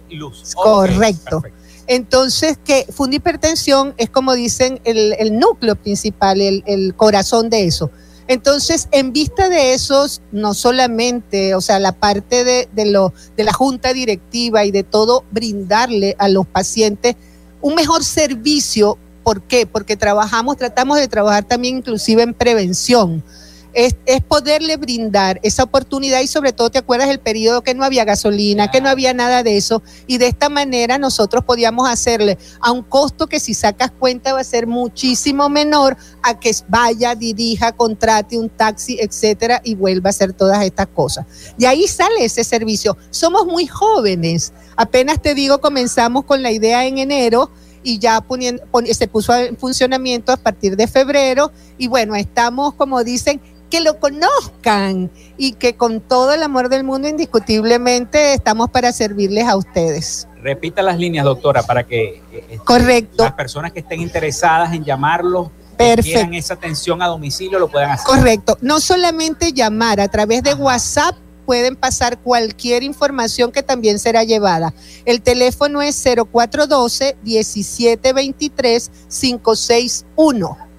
Correcto. 0.55 1.42
Entonces, 1.88 2.57
que 2.64 2.87
fundihipertensión 2.92 3.94
es 3.96 4.11
como 4.11 4.35
dicen 4.35 4.81
el, 4.85 5.37
núcleo 5.37 5.74
principal, 5.74 6.40
el, 6.40 6.94
corazón 6.94 7.50
de 7.50 7.64
eso. 7.64 7.90
Entonces, 8.30 8.86
en 8.92 9.12
vista 9.12 9.48
de 9.48 9.74
esos, 9.74 10.22
no 10.30 10.54
solamente, 10.54 11.56
o 11.56 11.60
sea, 11.60 11.80
la 11.80 11.90
parte 11.90 12.44
de, 12.44 12.68
de, 12.72 12.86
lo, 12.86 13.12
de 13.36 13.42
la 13.42 13.52
junta 13.52 13.92
directiva 13.92 14.64
y 14.64 14.70
de 14.70 14.84
todo, 14.84 15.24
brindarle 15.32 16.14
a 16.16 16.28
los 16.28 16.46
pacientes 16.46 17.16
un 17.60 17.74
mejor 17.74 18.04
servicio. 18.04 18.98
¿Por 19.24 19.42
qué? 19.42 19.66
Porque 19.66 19.96
trabajamos, 19.96 20.58
tratamos 20.58 20.98
de 20.98 21.08
trabajar 21.08 21.42
también 21.42 21.78
inclusive 21.78 22.22
en 22.22 22.32
prevención 22.32 23.24
es, 23.72 23.94
poderle 24.28 24.76
brindar 24.76 25.40
esa 25.42 25.64
oportunidad 25.64 26.20
y 26.20 26.26
sobre 26.26 26.52
todo 26.52 26.70
te 26.70 26.78
acuerdas 26.78 27.09
el 27.09 27.20
periodo 27.20 27.62
que 27.62 27.74
no 27.74 27.85
había 27.85 28.04
gasolina, 28.04 28.70
que 28.70 28.80
no 28.80 28.88
había 28.88 29.12
nada 29.14 29.42
de 29.42 29.56
eso 29.56 29.83
y 30.06 30.18
de 30.18 30.26
esta 30.26 30.48
manera 30.48 30.98
nosotros 30.98 31.44
podíamos 31.44 31.88
hacerle 31.88 32.38
a 32.61 32.70
un 32.72 32.83
costo 32.83 33.26
que 33.26 33.40
si 33.40 33.54
sacas 33.54 33.90
cuenta 33.90 34.33
va 34.33 34.40
a 34.40 34.44
ser 34.44 34.66
muchísimo 34.66 35.48
menor 35.48 35.96
a 36.22 36.38
que 36.38 36.50
vaya, 36.68 37.14
dirija, 37.14 37.72
contrate 37.72 38.38
un 38.38 38.48
taxi, 38.48 38.98
etcétera 39.00 39.61
y 39.64 39.74
vuelva 39.74 40.09
a 40.09 40.11
hacer 40.11 40.33
todas 40.33 40.62
estas 40.64 40.88
cosas. 40.88 41.26
Y 41.59 41.64
ahí 41.64 41.87
sale 41.87 42.24
ese 42.24 42.44
servicio. 42.44 42.96
Somos 43.11 43.46
muy 43.46 43.66
jóvenes. 43.66 44.52
Apenas 44.76 45.20
te 45.22 45.35
digo, 45.35 45.61
comenzamos 45.61 46.24
con 46.24 46.42
la 46.42 46.50
idea 46.50 46.87
en 46.87 46.98
enero 46.98 47.50
y 47.83 47.98
ya 47.98 48.20
poniendo, 48.20 48.62
se 48.92 49.09
puso 49.09 49.35
en 49.35 49.56
funcionamiento 49.56 50.33
a 50.33 50.37
partir 50.37 50.76
de 50.76 50.87
febrero 50.87 51.50
y 51.78 51.88
bueno, 51.88 52.14
estamos 52.14 52.74
como 52.74 53.02
dicen 53.04 53.40
que 53.70 53.80
lo 53.80 53.98
conozcan 53.98 55.11
y 55.38 55.52
que 55.52 55.76
con 55.76 56.00
todo 56.00 56.35
el 56.35 56.42
amor 56.42 56.68
del 56.68 56.85
mundo 56.85 57.09
indiscutiblemente 57.09 58.35
estamos 58.35 58.68
para 58.70 58.92
servirles 58.92 59.46
a 59.46 59.56
ustedes. 59.56 60.28
Repita 60.42 60.83
las 60.83 60.98
líneas, 60.98 61.24
doctora, 61.24 61.62
para 61.62 61.87
que 61.87 62.22
eh, 62.33 62.44
este, 62.50 62.59
Correcto. 62.59 63.22
las 63.22 63.33
personas 63.33 63.72
que 63.72 63.80
estén 63.80 64.00
interesadas 64.00 64.74
en 64.74 64.85
llamarlo 64.85 65.52
Perfecto. 65.76 66.35
esa 66.35 66.54
atención 66.54 67.00
a 67.00 67.06
domicilio 67.06 67.59
lo 67.59 67.68
puedan 67.68 67.90
hacer. 67.90 68.06
Correcto. 68.06 68.59
No 68.61 68.80
solamente 68.80 69.52
llamar 69.52 70.00
a 70.00 70.09
través 70.09 70.42
de 70.42 70.52
WhatsApp 70.54 71.16
pueden 71.46 71.74
pasar 71.76 72.18
cualquier 72.20 72.83
información 72.83 73.50
que 73.50 73.62
también 73.62 73.98
será 73.98 74.24
llevada. 74.24 74.74
El 75.04 75.22
teléfono 75.22 75.83
es 75.83 76.02
0412 76.02 77.16
1723 77.22 78.90
561 79.09 80.69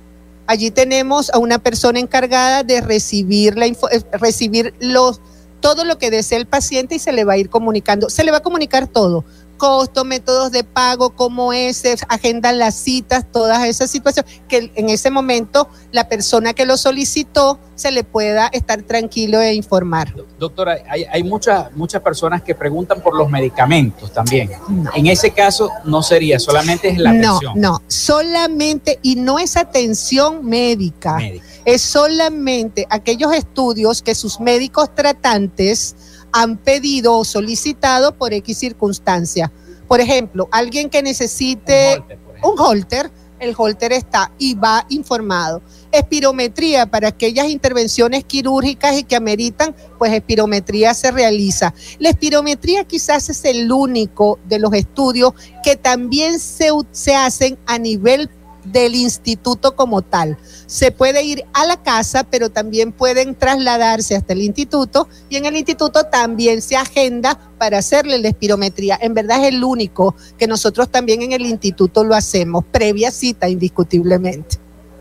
Allí 0.51 0.69
tenemos 0.69 1.29
a 1.29 1.37
una 1.37 1.59
persona 1.59 1.97
encargada 1.97 2.63
de 2.63 2.81
recibir, 2.81 3.57
la 3.57 3.67
eh, 3.67 3.77
recibir 4.19 4.73
los, 4.81 5.21
todo 5.61 5.85
lo 5.85 5.97
que 5.97 6.11
desea 6.11 6.37
el 6.37 6.45
paciente 6.45 6.95
y 6.95 6.99
se 6.99 7.13
le 7.13 7.23
va 7.23 7.33
a 7.33 7.37
ir 7.37 7.49
comunicando. 7.49 8.09
Se 8.09 8.25
le 8.25 8.31
va 8.31 8.39
a 8.39 8.43
comunicar 8.43 8.85
todo 8.87 9.23
costo, 9.61 10.05
métodos 10.05 10.51
de 10.51 10.63
pago, 10.63 11.11
cómo 11.11 11.53
es, 11.53 11.83
agendan 12.07 12.57
las 12.57 12.73
citas, 12.73 13.27
todas 13.31 13.63
esas 13.67 13.91
situaciones, 13.91 14.41
que 14.47 14.71
en 14.73 14.89
ese 14.89 15.11
momento 15.11 15.69
la 15.91 16.09
persona 16.09 16.53
que 16.53 16.65
lo 16.65 16.77
solicitó 16.77 17.59
se 17.75 17.91
le 17.91 18.03
pueda 18.03 18.47
estar 18.47 18.81
tranquilo 18.81 19.39
e 19.39 19.53
informar. 19.53 20.15
Doctora, 20.39 20.77
hay, 20.89 21.23
muchas, 21.23 21.71
muchas 21.75 22.01
personas 22.01 22.41
que 22.41 22.55
preguntan 22.55 23.01
por 23.01 23.15
los 23.15 23.29
medicamentos 23.29 24.11
también. 24.11 24.49
En 24.95 25.05
ese 25.05 25.29
caso 25.29 25.69
no 25.85 26.01
sería, 26.01 26.39
solamente 26.39 26.89
es 26.89 26.97
la 26.97 27.11
atención. 27.11 27.53
No, 27.53 27.73
no, 27.73 27.81
solamente, 27.85 28.97
y 29.03 29.17
no 29.17 29.37
es 29.37 29.57
atención 29.57 30.43
médica, 30.43 31.19
es 31.65 31.83
solamente 31.83 32.87
aquellos 32.89 33.31
estudios 33.31 34.01
que 34.01 34.15
sus 34.15 34.39
médicos 34.39 34.89
tratantes 34.95 35.95
han 36.33 36.57
pedido 36.57 37.17
o 37.17 37.25
solicitado 37.25 38.15
por 38.15 38.33
X 38.33 38.57
circunstancia. 38.57 39.51
Por 39.87 39.99
ejemplo, 39.99 40.47
alguien 40.51 40.89
que 40.89 41.03
necesite 41.03 42.03
un 42.43 42.59
holter, 42.59 43.11
el 43.39 43.55
holter 43.57 43.91
está 43.91 44.31
y 44.37 44.53
va 44.53 44.85
informado. 44.89 45.61
Espirometría 45.91 46.85
para 46.85 47.09
aquellas 47.09 47.49
intervenciones 47.49 48.23
quirúrgicas 48.23 48.97
y 48.97 49.03
que 49.03 49.15
ameritan, 49.15 49.75
pues 49.97 50.13
espirometría 50.13 50.93
se 50.93 51.11
realiza. 51.11 51.73
La 51.99 52.09
espirometría 52.09 52.85
quizás 52.85 53.29
es 53.29 53.43
el 53.45 53.71
único 53.71 54.39
de 54.47 54.59
los 54.59 54.73
estudios 54.73 55.33
que 55.63 55.75
también 55.75 56.39
se, 56.39 56.69
se 56.91 57.15
hacen 57.15 57.57
a 57.65 57.77
nivel 57.77 58.29
del 58.63 58.95
instituto 58.95 59.75
como 59.75 60.01
tal. 60.01 60.37
Se 60.65 60.91
puede 60.91 61.23
ir 61.23 61.43
a 61.53 61.65
la 61.65 61.81
casa, 61.81 62.23
pero 62.23 62.49
también 62.49 62.91
pueden 62.91 63.35
trasladarse 63.35 64.15
hasta 64.15 64.33
el 64.33 64.41
instituto 64.41 65.07
y 65.29 65.37
en 65.37 65.45
el 65.45 65.57
instituto 65.57 66.05
también 66.05 66.61
se 66.61 66.75
agenda 66.75 67.37
para 67.57 67.79
hacerle 67.79 68.17
la 68.19 68.29
espirometría. 68.29 68.97
En 69.01 69.13
verdad 69.13 69.41
es 69.41 69.53
el 69.53 69.63
único 69.63 70.15
que 70.37 70.47
nosotros 70.47 70.89
también 70.89 71.21
en 71.21 71.31
el 71.33 71.45
instituto 71.45 72.03
lo 72.03 72.15
hacemos, 72.15 72.63
previa 72.71 73.11
cita 73.11 73.49
indiscutiblemente. 73.49 74.57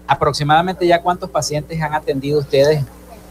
Aproximadamente 0.07 0.87
ya 0.87 1.01
cuántos 1.01 1.31
pacientes 1.31 1.81
han 1.81 1.94
atendido 1.94 2.40
ustedes 2.40 2.83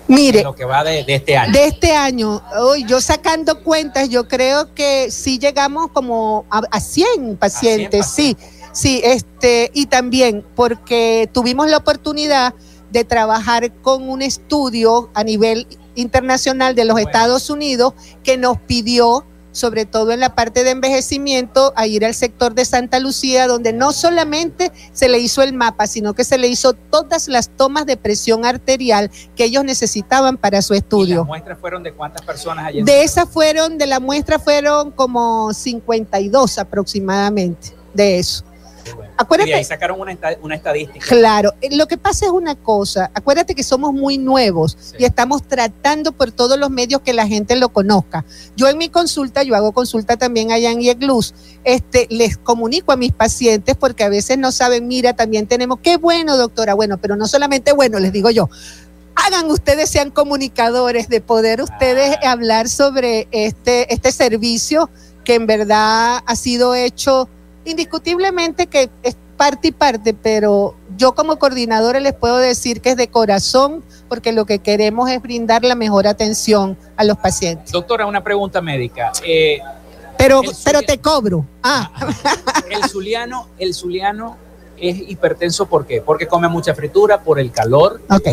Mire, 0.10 0.42
lo 0.42 0.56
que 0.56 0.66
va 0.66 0.84
de, 0.84 1.06
este 1.08 1.38
año. 1.38 1.54
De 1.54 1.68
este 1.68 1.92
año, 1.94 2.42
hoy 2.60 2.84
yo 2.86 3.00
sacando 3.00 3.64
cuentas, 3.64 4.10
yo 4.10 4.28
creo 4.28 4.74
que 4.74 5.12
sí 5.12 5.38
llegamos 5.38 5.92
como 5.92 6.46
a, 6.50 6.80
100 6.80 7.38
pacientes, 7.38 8.08
sí. 8.08 8.36
Sí, 8.80 9.02
este, 9.04 9.72
y 9.74 9.88
también 9.88 10.46
porque 10.56 11.30
tuvimos 11.34 11.70
la 11.70 11.76
oportunidad 11.76 12.54
de 12.92 13.04
trabajar 13.04 13.74
con 13.82 14.10
un 14.10 14.22
estudio 14.22 15.10
a 15.14 15.26
nivel 15.26 15.68
internacional 15.96 16.76
de 16.76 16.86
los 16.86 16.98
Estados 16.98 17.50
Unidos 17.50 17.94
que 18.24 18.38
nos 18.38 18.58
pidió, 18.58 19.26
sobre 19.52 19.84
todo 19.86 20.14
en 20.14 20.22
la 20.22 20.34
parte 20.34 20.64
de 20.64 20.70
envejecimiento, 20.70 21.74
a 21.76 21.88
ir 21.88 22.06
al 22.06 22.16
sector 22.16 22.54
de 22.54 22.64
Santa 22.64 23.02
Lucía, 23.02 23.48
donde 23.48 23.74
no 23.74 23.92
solamente 23.92 24.72
se 24.94 25.10
le 25.10 25.20
hizo 25.20 25.42
el 25.42 25.52
mapa, 25.52 25.86
sino 25.86 26.14
que 26.14 26.24
se 26.24 26.38
le 26.38 26.48
hizo 26.48 26.72
todas 26.72 27.28
las 27.28 27.50
tomas 27.50 27.86
de 27.86 27.98
presión 27.98 28.46
arterial 28.46 29.12
que 29.36 29.44
ellos 29.44 29.66
necesitaban 29.66 30.38
para 30.38 30.62
su 30.62 30.74
estudio. 30.74 31.16
¿Y 31.16 31.18
las 31.18 31.28
muestras 31.28 31.60
fueron 31.60 31.84
de 31.84 31.92
cuántas 31.92 32.26
personas 32.26 32.68
allí? 32.68 32.82
De 32.82 33.04
esas 33.04 33.28
fueron, 33.28 33.78
de 33.78 33.88
la 33.88 34.00
muestra 34.00 34.40
fueron 34.40 34.92
como 34.92 35.52
52 35.52 36.60
aproximadamente 36.60 37.74
de 37.94 38.20
eso. 38.20 38.46
Acuérdate, 39.22 39.50
y 39.50 39.54
ahí 39.54 39.66
sacaron 39.66 40.00
una, 40.00 40.18
una, 40.42 40.56
estadística. 40.56 41.06
Claro, 41.06 41.54
eh, 41.60 41.76
lo 41.76 41.90
que 41.90 41.98
pasa 41.98 42.26
es 42.26 42.32
una 42.32 42.56
cosa, 42.56 43.12
acuérdate 43.14 43.54
que 43.54 43.64
somos 43.64 43.92
muy 43.92 44.18
nuevos 44.18 44.78
y 44.98 45.04
estamos 45.04 45.46
tratando 45.46 46.14
por 46.14 46.32
todos 46.32 46.58
los 46.58 46.70
medios 46.70 47.02
que 47.02 47.12
la 47.12 47.28
gente 47.28 47.58
lo 47.58 47.68
conozca. 47.68 48.24
Yo 48.56 48.70
en 48.70 48.78
mi 48.78 48.88
consulta, 48.88 49.44
yo 49.44 49.58
hago 49.58 49.74
consulta 49.74 50.16
también 50.16 50.54
allá 50.54 50.72
en 50.72 50.80
IEGLUS, 50.80 51.34
este, 51.66 52.08
les 52.10 52.38
comunico 52.38 52.94
a 52.94 52.96
mis 52.96 53.12
pacientes 53.12 53.76
porque 53.76 54.06
a 54.06 54.10
veces 54.10 54.38
no 54.38 54.54
saben, 54.54 54.88
mira, 54.88 55.12
también 55.14 55.48
tenemos, 55.48 55.80
qué 55.84 55.98
bueno 55.98 56.38
doctora, 56.38 56.74
bueno, 56.74 56.98
pero 56.98 57.18
no 57.18 57.28
solamente 57.28 57.74
bueno, 57.74 58.00
les 58.00 58.14
digo 58.14 58.30
yo, 58.30 58.50
hagan 59.16 59.52
ustedes, 59.52 59.90
sean 59.90 60.12
comunicadores 60.12 61.10
de 61.10 61.20
poder 61.20 61.62
ustedes 61.62 62.16
hablar 62.24 62.70
sobre 62.70 63.28
este, 63.32 63.94
este 63.94 64.14
servicio 64.14 64.90
que 65.26 65.36
en 65.36 65.46
verdad 65.46 66.22
ha 66.26 66.36
sido 66.38 66.74
hecho 66.74 67.28
indiscutiblemente 67.70 68.68
que 68.68 68.90
es 69.04 69.16
parte 69.38 69.70
y 69.70 69.72
parte, 69.72 70.14
pero 70.14 70.76
yo 70.98 71.16
como 71.16 71.40
coordinadora 71.40 72.02
les 72.02 72.14
puedo 72.14 72.38
decir 72.38 72.82
que 72.82 72.90
es 72.90 72.98
de 72.98 73.08
corazón 73.08 73.84
porque 74.10 74.34
lo 74.34 74.46
que 74.46 74.60
queremos 74.60 75.10
es 75.10 75.22
brindar 75.22 75.64
la 75.64 75.76
mejor 75.76 76.08
atención 76.08 76.78
a 76.98 77.06
los 77.06 77.18
pacientes. 77.18 77.72
Doctora, 77.72 78.06
una 78.06 78.22
pregunta 78.22 78.62
médica. 78.62 79.14
Eh, 79.24 79.60
pero, 80.18 80.42
pero 80.66 80.82
te 80.82 80.98
cobro. 80.98 81.46
Ah. 81.64 81.90
El 82.70 82.84
zuliano, 82.90 83.48
el 83.58 83.74
zuliano 83.74 84.38
es 84.78 85.10
hipertenso 85.10 85.66
¿por 85.68 85.86
qué? 85.86 86.02
Porque 86.02 86.28
come 86.28 86.48
mucha 86.50 86.76
fritura, 86.76 87.22
por 87.22 87.40
el 87.40 87.52
calor. 87.52 88.02
Ok. 88.10 88.28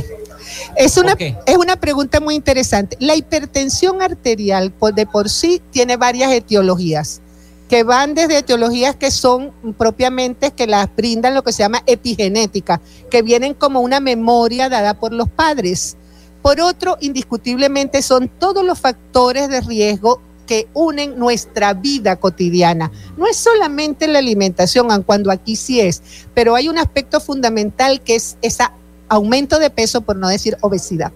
Es 0.77 0.97
una, 0.97 1.17
es 1.19 1.57
una 1.57 1.77
pregunta 1.77 2.21
muy 2.21 2.35
interesante. 2.35 2.97
La 3.01 3.15
hipertensión 3.15 4.03
arterial 4.03 4.73
de 4.95 5.07
por 5.07 5.31
sí 5.31 5.63
tiene 5.71 5.97
varias 5.97 6.33
etiologías 6.33 7.23
que 7.69 7.83
van 7.83 8.15
desde 8.15 8.39
etiologías 8.39 8.97
que 8.97 9.11
son 9.11 9.53
propiamente 9.77 10.53
que 10.53 10.67
las 10.67 10.95
brindan 10.95 11.35
lo 11.35 11.43
que 11.43 11.53
se 11.53 11.63
llama 11.63 11.83
epigenética, 11.87 12.81
que 13.11 13.23
vienen 13.23 13.55
como 13.55 13.81
una 13.81 14.01
memoria 14.01 14.69
dada 14.69 14.95
por 14.95 15.13
los 15.13 15.29
padres. 15.29 15.97
Por 16.43 16.61
otro, 16.61 16.97
indiscutiblemente 17.01 18.03
son 18.03 18.29
todos 18.29 18.65
los 18.65 18.79
factores 18.79 19.49
de 19.49 19.61
riesgo 19.61 20.21
que 20.47 20.69
unen 20.75 21.19
nuestra 21.19 21.75
vida 21.75 22.17
cotidiana. 22.17 22.93
No 23.17 23.27
es 23.27 23.37
solamente 23.37 24.07
la 24.07 24.21
alimentación, 24.21 24.93
aun 24.93 25.03
cuando 25.03 25.33
aquí 25.33 25.57
sí 25.57 25.81
es, 25.81 26.03
pero 26.35 26.55
hay 26.55 26.69
un 26.69 26.79
aspecto 26.79 27.21
fundamental 27.21 28.01
que 28.01 28.15
es 28.15 28.39
esa 28.43 28.73
aumento 29.09 29.59
de 29.59 29.71
peso, 29.71 30.01
por 30.01 30.17
no 30.17 30.29
decir 30.29 30.57
obesidad. 30.61 31.13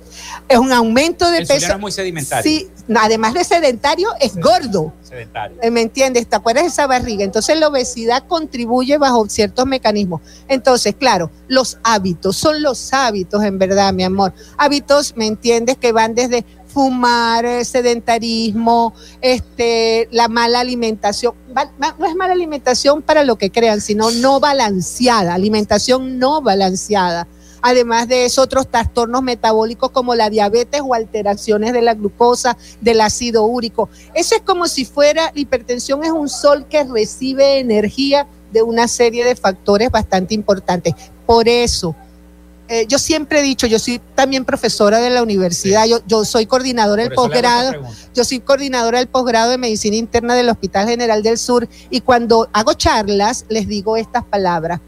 Es 0.48 0.59
un 0.59 0.72
aumento 0.72 1.31
de 1.31 1.38
El 1.38 1.46
peso. 1.46 1.72
es 1.72 1.79
muy 1.79 1.92
sedimentario. 1.92 2.42
Sí, 2.42 2.68
además 2.94 3.35
de 3.35 3.44
sedentario, 3.44 4.09
es 4.21 4.37
gordo. 4.37 4.92
Sedentario. 5.02 5.58
Eh, 5.62 5.71
¿Me 5.71 5.83
entiendes? 5.83 6.27
¿Te 6.29 6.37
acuerdas 6.37 6.65
de 6.65 6.69
esa 6.69 6.87
barriga? 6.87 7.25
Entonces 7.25 7.58
la 7.58 7.69
obesidad 7.69 8.25
contribuye 8.27 8.98
bajo 8.98 9.29
ciertos 9.29 9.67
mecanismos. 9.67 10.21
Entonces, 10.48 10.94
claro, 10.94 11.31
los 11.48 11.79
hábitos, 11.83 12.37
son 12.37 12.62
los 12.62 12.92
hábitos 12.92 13.42
en 13.42 13.58
verdad, 13.58 13.92
mi 13.92 14.04
amor. 14.04 14.33
Hábitos, 14.56 15.17
¿me 15.17 15.27
entiendes? 15.27 15.77
Que 15.77 15.92
van 15.92 16.15
desde 16.15 16.44
fumar, 16.73 17.44
eh, 17.44 17.65
sedentarismo, 17.65 18.94
este, 19.21 20.08
la 20.12 20.29
mala 20.29 20.60
alimentación. 20.60 21.35
No 21.98 22.06
es 22.06 22.15
mala 22.15 22.33
alimentación 22.33 23.02
para 23.02 23.25
lo 23.25 23.37
que 23.37 23.50
crean, 23.50 23.81
sino 23.81 24.10
no 24.10 24.40
balanceada, 24.40 25.35
alimentación 25.35 26.19
no 26.19 26.40
balanceada. 26.40 27.27
Además 27.63 28.08
de 28.08 28.25
eso, 28.25 28.42
otros 28.42 28.69
trastornos 28.69 29.23
metabólicos 29.23 29.90
como 29.90 30.15
la 30.15 30.31
diabetes 30.31 30.81
o 30.85 30.94
alteraciones 30.94 31.73
de 31.73 31.83
la 31.83 31.94
glucosa, 31.94 32.56
del 32.81 33.00
ácido 33.00 33.44
úrico. 33.44 33.88
Eso 34.15 34.35
es 34.35 34.42
como 34.42 34.69
si 34.69 34.85
fuera, 34.85 35.31
la 35.35 35.40
hipertensión 35.40 36.04
es 36.04 36.11
un 36.11 36.29
sol 36.29 36.67
que 36.69 36.85
recibe 36.85 37.58
energía 37.58 38.27
de 38.52 38.63
una 38.63 38.88
serie 38.88 39.25
de 39.25 39.37
factores 39.37 39.90
bastante 39.90 40.35
importantes. 40.35 40.94
Por 41.27 41.48
eso, 41.48 41.94
eh, 42.69 42.87
yo 42.88 42.98
siempre 42.98 43.40
he 43.40 43.42
dicho, 43.42 43.67
yo 43.67 43.79
soy 43.79 44.00
también 44.15 44.44
profesora 44.44 44.98
de 45.00 45.11
la 45.11 45.23
universidad, 45.23 45.87
yo, 45.87 46.00
yo 46.06 46.25
soy 46.25 46.46
coordinadora 46.46 47.02
del 47.02 47.13
Por 47.13 47.27
posgrado, 47.27 47.73
yo 48.15 48.25
soy 48.25 48.38
coordinadora 48.38 48.98
del 48.98 49.08
posgrado 49.08 49.50
de 49.50 49.58
medicina 49.58 49.96
interna 49.96 50.37
del 50.37 50.48
Hospital 50.48 50.88
General 50.88 51.23
del 51.23 51.37
Sur 51.37 51.69
y 51.90 52.00
cuando 52.00 52.48
hago 52.52 52.75
charlas 52.75 53.44
les 53.48 53.67
digo 53.67 53.96
estas 53.96 54.25
palabras 54.25 54.81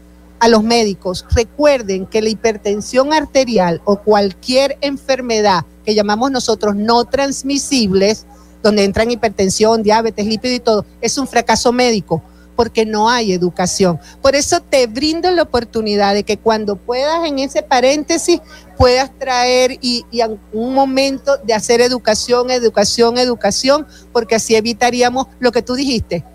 a 0.43 0.49
los 0.49 0.61
médicos. 0.61 1.25
Recuerden 1.33 2.05
que 2.05 2.21
la 2.21 2.27
hipertensión 2.27 3.13
arterial 3.13 3.81
o 3.85 4.01
cualquier 4.01 4.77
enfermedad 4.81 5.63
que 5.85 5.95
llamamos 5.95 6.31
nosotros 6.31 6.75
no 6.75 7.05
transmisibles, 7.05 8.25
donde 8.61 8.83
entran 8.83 9.09
hipertensión, 9.09 9.83
diabetes, 9.83 10.25
lípido 10.25 10.53
y 10.53 10.59
todo, 10.59 10.85
es 10.99 11.17
un 11.17 11.27
fracaso 11.27 11.71
médico 11.71 12.21
porque 12.57 12.85
no 12.85 13.09
hay 13.09 13.31
educación. 13.31 14.01
Por 14.21 14.35
eso 14.35 14.59
te 14.59 14.85
brindo 14.87 15.31
la 15.31 15.43
oportunidad 15.43 16.13
de 16.13 16.23
que 16.23 16.35
cuando 16.35 16.75
puedas 16.75 17.25
en 17.25 17.39
ese 17.39 17.63
paréntesis 17.63 18.41
puedas 18.77 19.17
traer 19.17 19.77
y, 19.79 20.05
y 20.11 20.19
un 20.51 20.73
momento 20.73 21.37
de 21.37 21.53
hacer 21.53 21.79
educación, 21.79 22.51
educación, 22.51 23.17
educación, 23.17 23.87
porque 24.11 24.35
así 24.35 24.57
evitaríamos 24.57 25.27
lo 25.39 25.53
que 25.53 25.61
tú 25.61 25.75
dijiste, 25.75 26.25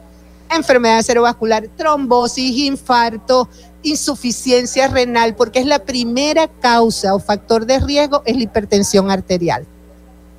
enfermedad 0.57 1.03
cerebrovascular, 1.03 1.69
trombosis, 1.77 2.57
infarto, 2.57 3.49
insuficiencia 3.83 4.89
renal, 4.89 5.35
porque 5.35 5.61
es 5.61 5.67
la 5.67 5.81
primera 5.81 6.49
causa 6.49 7.15
o 7.15 7.19
factor 7.19 7.67
de 7.67 7.81
riesgo, 7.81 8.23
es 8.27 8.37
la 8.37 8.43
hipertensión 8.43 9.11
arterial. 9.11 9.67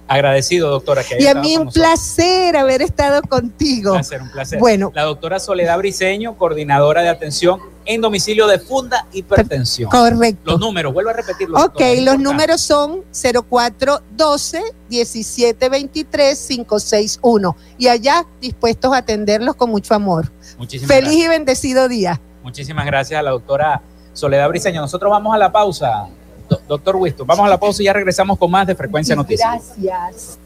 Agradecido, 0.09 0.71
doctora. 0.71 1.03
Que 1.03 1.21
Y 1.21 1.27
a 1.27 1.35
mí 1.35 1.55
un 1.55 1.69
placer 1.69 2.57
haber 2.57 2.81
estado 2.81 3.21
contigo. 3.21 3.91
Un 3.91 3.97
placer, 3.97 4.21
un 4.23 4.31
placer. 4.31 4.59
Bueno. 4.59 4.91
La 4.95 5.03
doctora 5.03 5.39
Soledad 5.39 5.77
Briseño, 5.77 6.35
coordinadora 6.35 7.03
de 7.03 7.09
atención 7.09 7.59
en 7.85 8.01
domicilio 8.01 8.47
de 8.47 8.57
Funda 8.57 9.05
Hipertensión. 9.13 9.91
Correcto. 9.91 10.51
Los 10.51 10.59
números, 10.59 10.93
vuelvo 10.93 11.11
a 11.11 11.13
repetirlos. 11.13 11.63
Ok, 11.63 11.79
los 12.01 12.17
números 12.17 12.59
son 12.59 13.03
0412 13.11 14.63
1723 14.89 16.47
561 16.47 17.55
y 17.77 17.87
allá 17.87 18.25
dispuestos 18.41 18.91
a 18.91 18.97
atenderlos 18.97 19.55
con 19.55 19.69
mucho 19.69 19.93
amor. 19.93 20.31
Muchísimas 20.57 20.87
Feliz 20.87 21.09
gracias. 21.09 21.25
y 21.25 21.29
bendecido 21.29 21.87
día. 21.87 22.19
Muchísimas 22.49 22.83
gracias 22.87 23.19
a 23.19 23.21
la 23.23 23.29
doctora 23.29 23.79
Soledad 24.11 24.49
Briseño. 24.49 24.81
Nosotros 24.81 25.11
vamos 25.11 25.35
a 25.35 25.37
la 25.37 25.51
pausa, 25.51 26.07
do- 26.49 26.59
doctor 26.67 26.95
Wisto. 26.95 27.23
Vamos 27.25 27.45
a 27.45 27.49
la 27.49 27.59
pausa 27.59 27.83
y 27.83 27.85
ya 27.85 27.93
regresamos 27.93 28.39
con 28.39 28.49
más 28.49 28.65
de 28.65 28.73
Frecuencia 28.73 29.15
Noticias. 29.15 29.73
Gracias. 29.77 30.39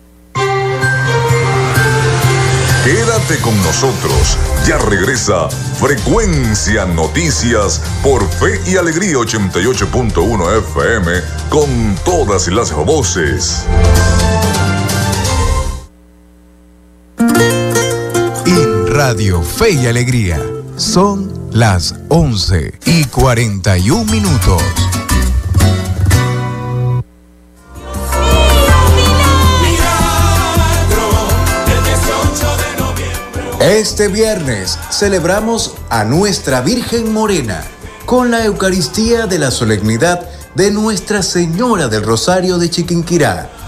Quédate 2.83 3.37
con 3.41 3.55
nosotros. 3.63 4.37
Ya 4.67 4.77
regresa 4.79 5.47
Frecuencia 5.49 6.85
Noticias 6.85 7.81
por 8.03 8.27
Fe 8.27 8.59
y 8.69 8.75
Alegría 8.75 9.15
88.1 9.15 10.57
FM 10.57 11.11
con 11.49 11.95
todas 12.03 12.49
las 12.49 12.73
voces. 12.73 13.65
En 18.45 18.87
Radio 18.93 19.41
Fe 19.41 19.71
y 19.71 19.87
Alegría 19.87 20.41
son 20.77 21.31
las 21.51 21.95
11 22.09 22.79
y 22.85 23.05
41 23.05 24.05
minutos. 24.11 24.61
Este 33.59 34.09
viernes 34.09 34.77
celebramos 34.91 35.75
a 35.89 36.03
Nuestra 36.03 36.61
Virgen 36.61 37.13
Morena 37.13 37.63
con 38.05 38.29
la 38.29 38.43
Eucaristía 38.43 39.25
de 39.25 39.39
la 39.39 39.51
Solemnidad 39.51 40.29
de 40.55 40.69
Nuestra 40.69 41.23
Señora 41.23 41.87
del 41.87 42.03
Rosario 42.03 42.57
de 42.57 42.69
Chiquinquirá. 42.69 43.62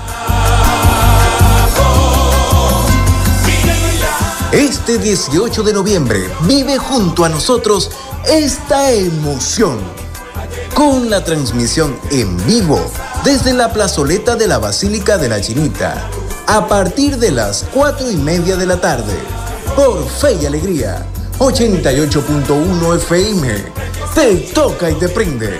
Este 4.52 4.98
18 4.98 5.64
de 5.64 5.74
noviembre 5.74 6.30
vive 6.42 6.78
junto 6.78 7.26
a 7.26 7.30
nosotros 7.30 7.92
esta 8.26 8.92
emoción 8.92 9.80
con 10.74 11.10
la 11.10 11.24
transmisión 11.24 11.98
en 12.12 12.38
vivo 12.46 12.80
desde 13.24 13.54
la 13.54 13.74
plazoleta 13.74 14.36
de 14.36 14.48
la 14.48 14.60
Basílica 14.60 15.18
de 15.18 15.30
la 15.30 15.42
Chinita 15.42 16.10
a 16.48 16.68
partir 16.68 17.18
de 17.18 17.32
las 17.32 17.66
4 17.74 18.12
y 18.12 18.16
media 18.18 18.56
de 18.56 18.66
la 18.66 18.80
tarde 18.80 19.18
por 19.76 20.08
Fe 20.08 20.38
y 20.42 20.46
Alegría 20.46 21.06
88.1 21.40 22.96
FM. 22.96 23.74
Te 24.14 24.36
toca 24.54 24.90
y 24.90 24.94
te 24.96 25.10
prende. 25.10 25.60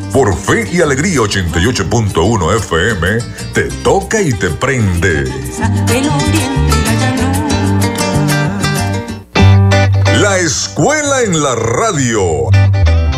por 0.11 0.35
Fe 0.35 0.67
y 0.71 0.81
Alegría 0.81 1.19
88.1 1.19 2.57
FM, 2.57 3.17
te 3.53 3.63
toca 3.83 4.21
y 4.21 4.33
te 4.33 4.49
prende. 4.49 5.23
La 10.19 10.37
escuela 10.39 11.21
en 11.23 11.41
la 11.41 11.55
radio. 11.55 12.49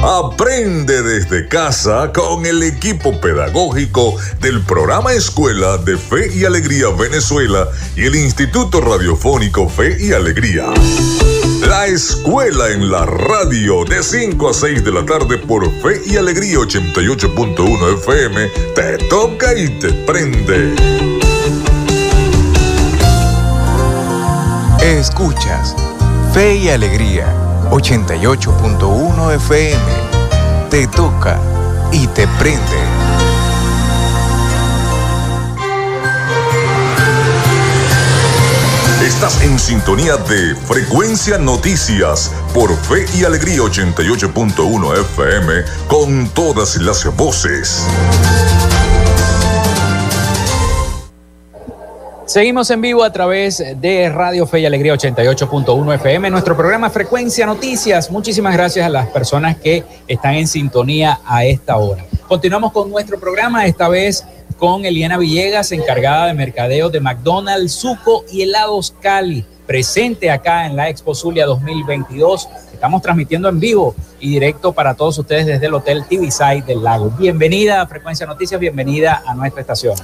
Aprende 0.03 1.01
desde 1.01 1.47
casa 1.47 2.11
con 2.13 2.45
el 2.45 2.61
equipo 2.61 3.19
pedagógico 3.21 4.15
del 4.41 4.61
programa 4.61 5.13
Escuela 5.13 5.77
de 5.77 5.97
Fe 5.97 6.29
y 6.35 6.43
Alegría 6.43 6.89
Venezuela 6.89 7.69
y 7.95 8.05
el 8.05 8.15
Instituto 8.15 8.81
Radiofónico 8.81 9.69
Fe 9.69 9.95
y 9.99 10.11
Alegría. 10.11 10.65
La 11.75 11.87
escuela 11.87 12.69
en 12.69 12.91
la 12.91 13.03
radio 13.03 13.83
de 13.83 14.03
5 14.03 14.47
a 14.47 14.53
6 14.53 14.83
de 14.83 14.91
la 14.91 15.03
tarde 15.03 15.39
por 15.39 15.65
Fe 15.81 16.03
y 16.05 16.17
Alegría 16.17 16.57
88.1 16.57 17.95
FM 17.95 18.47
te 18.75 18.97
toca 19.09 19.57
y 19.57 19.69
te 19.79 19.91
prende. 19.91 20.75
Escuchas 24.83 25.75
Fe 26.31 26.57
y 26.57 26.69
Alegría 26.69 27.33
88.1 27.71 29.35
FM. 29.35 29.83
Te 30.69 30.85
toca 30.89 31.41
y 31.91 32.05
te 32.05 32.27
prende. 32.37 33.02
Estás 39.03 39.43
en 39.43 39.59
sintonía 39.59 40.15
de 40.15 40.55
Frecuencia 40.55 41.37
Noticias 41.37 42.31
por 42.53 42.73
Fe 42.73 43.05
y 43.19 43.25
Alegría 43.25 43.57
88.1 43.57 44.97
FM 44.97 45.53
con 45.89 46.29
todas 46.29 46.77
las 46.77 47.13
voces. 47.13 47.85
Seguimos 52.25 52.71
en 52.71 52.79
vivo 52.79 53.03
a 53.03 53.11
través 53.11 53.61
de 53.75 54.07
Radio 54.07 54.47
Fe 54.47 54.61
y 54.61 54.65
Alegría 54.65 54.93
88.1 54.93 55.95
FM, 55.95 56.29
nuestro 56.29 56.55
programa 56.55 56.89
Frecuencia 56.89 57.45
Noticias. 57.45 58.09
Muchísimas 58.09 58.53
gracias 58.53 58.85
a 58.85 58.89
las 58.89 59.07
personas 59.07 59.57
que 59.57 59.83
están 60.07 60.35
en 60.35 60.47
sintonía 60.47 61.19
a 61.25 61.43
esta 61.43 61.75
hora. 61.75 62.05
Continuamos 62.25 62.71
con 62.71 62.89
nuestro 62.89 63.19
programa, 63.19 63.65
esta 63.65 63.89
vez 63.89 64.23
con 64.57 64.85
Eliana 64.85 65.17
Villegas, 65.17 65.71
encargada 65.71 66.27
de 66.27 66.33
mercadeo 66.33 66.89
de 66.89 66.99
McDonald's, 66.99 67.73
Suco 67.73 68.25
y 68.31 68.41
Helados 68.41 68.93
Cali, 69.01 69.45
presente 69.65 70.31
acá 70.31 70.65
en 70.65 70.75
la 70.75 70.89
Expo 70.89 71.15
Zulia 71.15 71.45
2022. 71.45 72.47
Estamos 72.73 73.01
transmitiendo 73.01 73.49
en 73.49 73.59
vivo 73.59 73.95
y 74.19 74.29
directo 74.29 74.73
para 74.73 74.93
todos 74.93 75.17
ustedes 75.17 75.45
desde 75.45 75.65
el 75.65 75.73
Hotel 75.73 76.05
TV 76.07 76.31
Side 76.31 76.63
del 76.63 76.83
Lago. 76.83 77.09
Bienvenida 77.17 77.81
a 77.81 77.87
Frecuencia 77.87 78.25
Noticias, 78.25 78.59
bienvenida 78.59 79.23
a 79.25 79.33
nuestra 79.35 79.61
estación. 79.61 79.95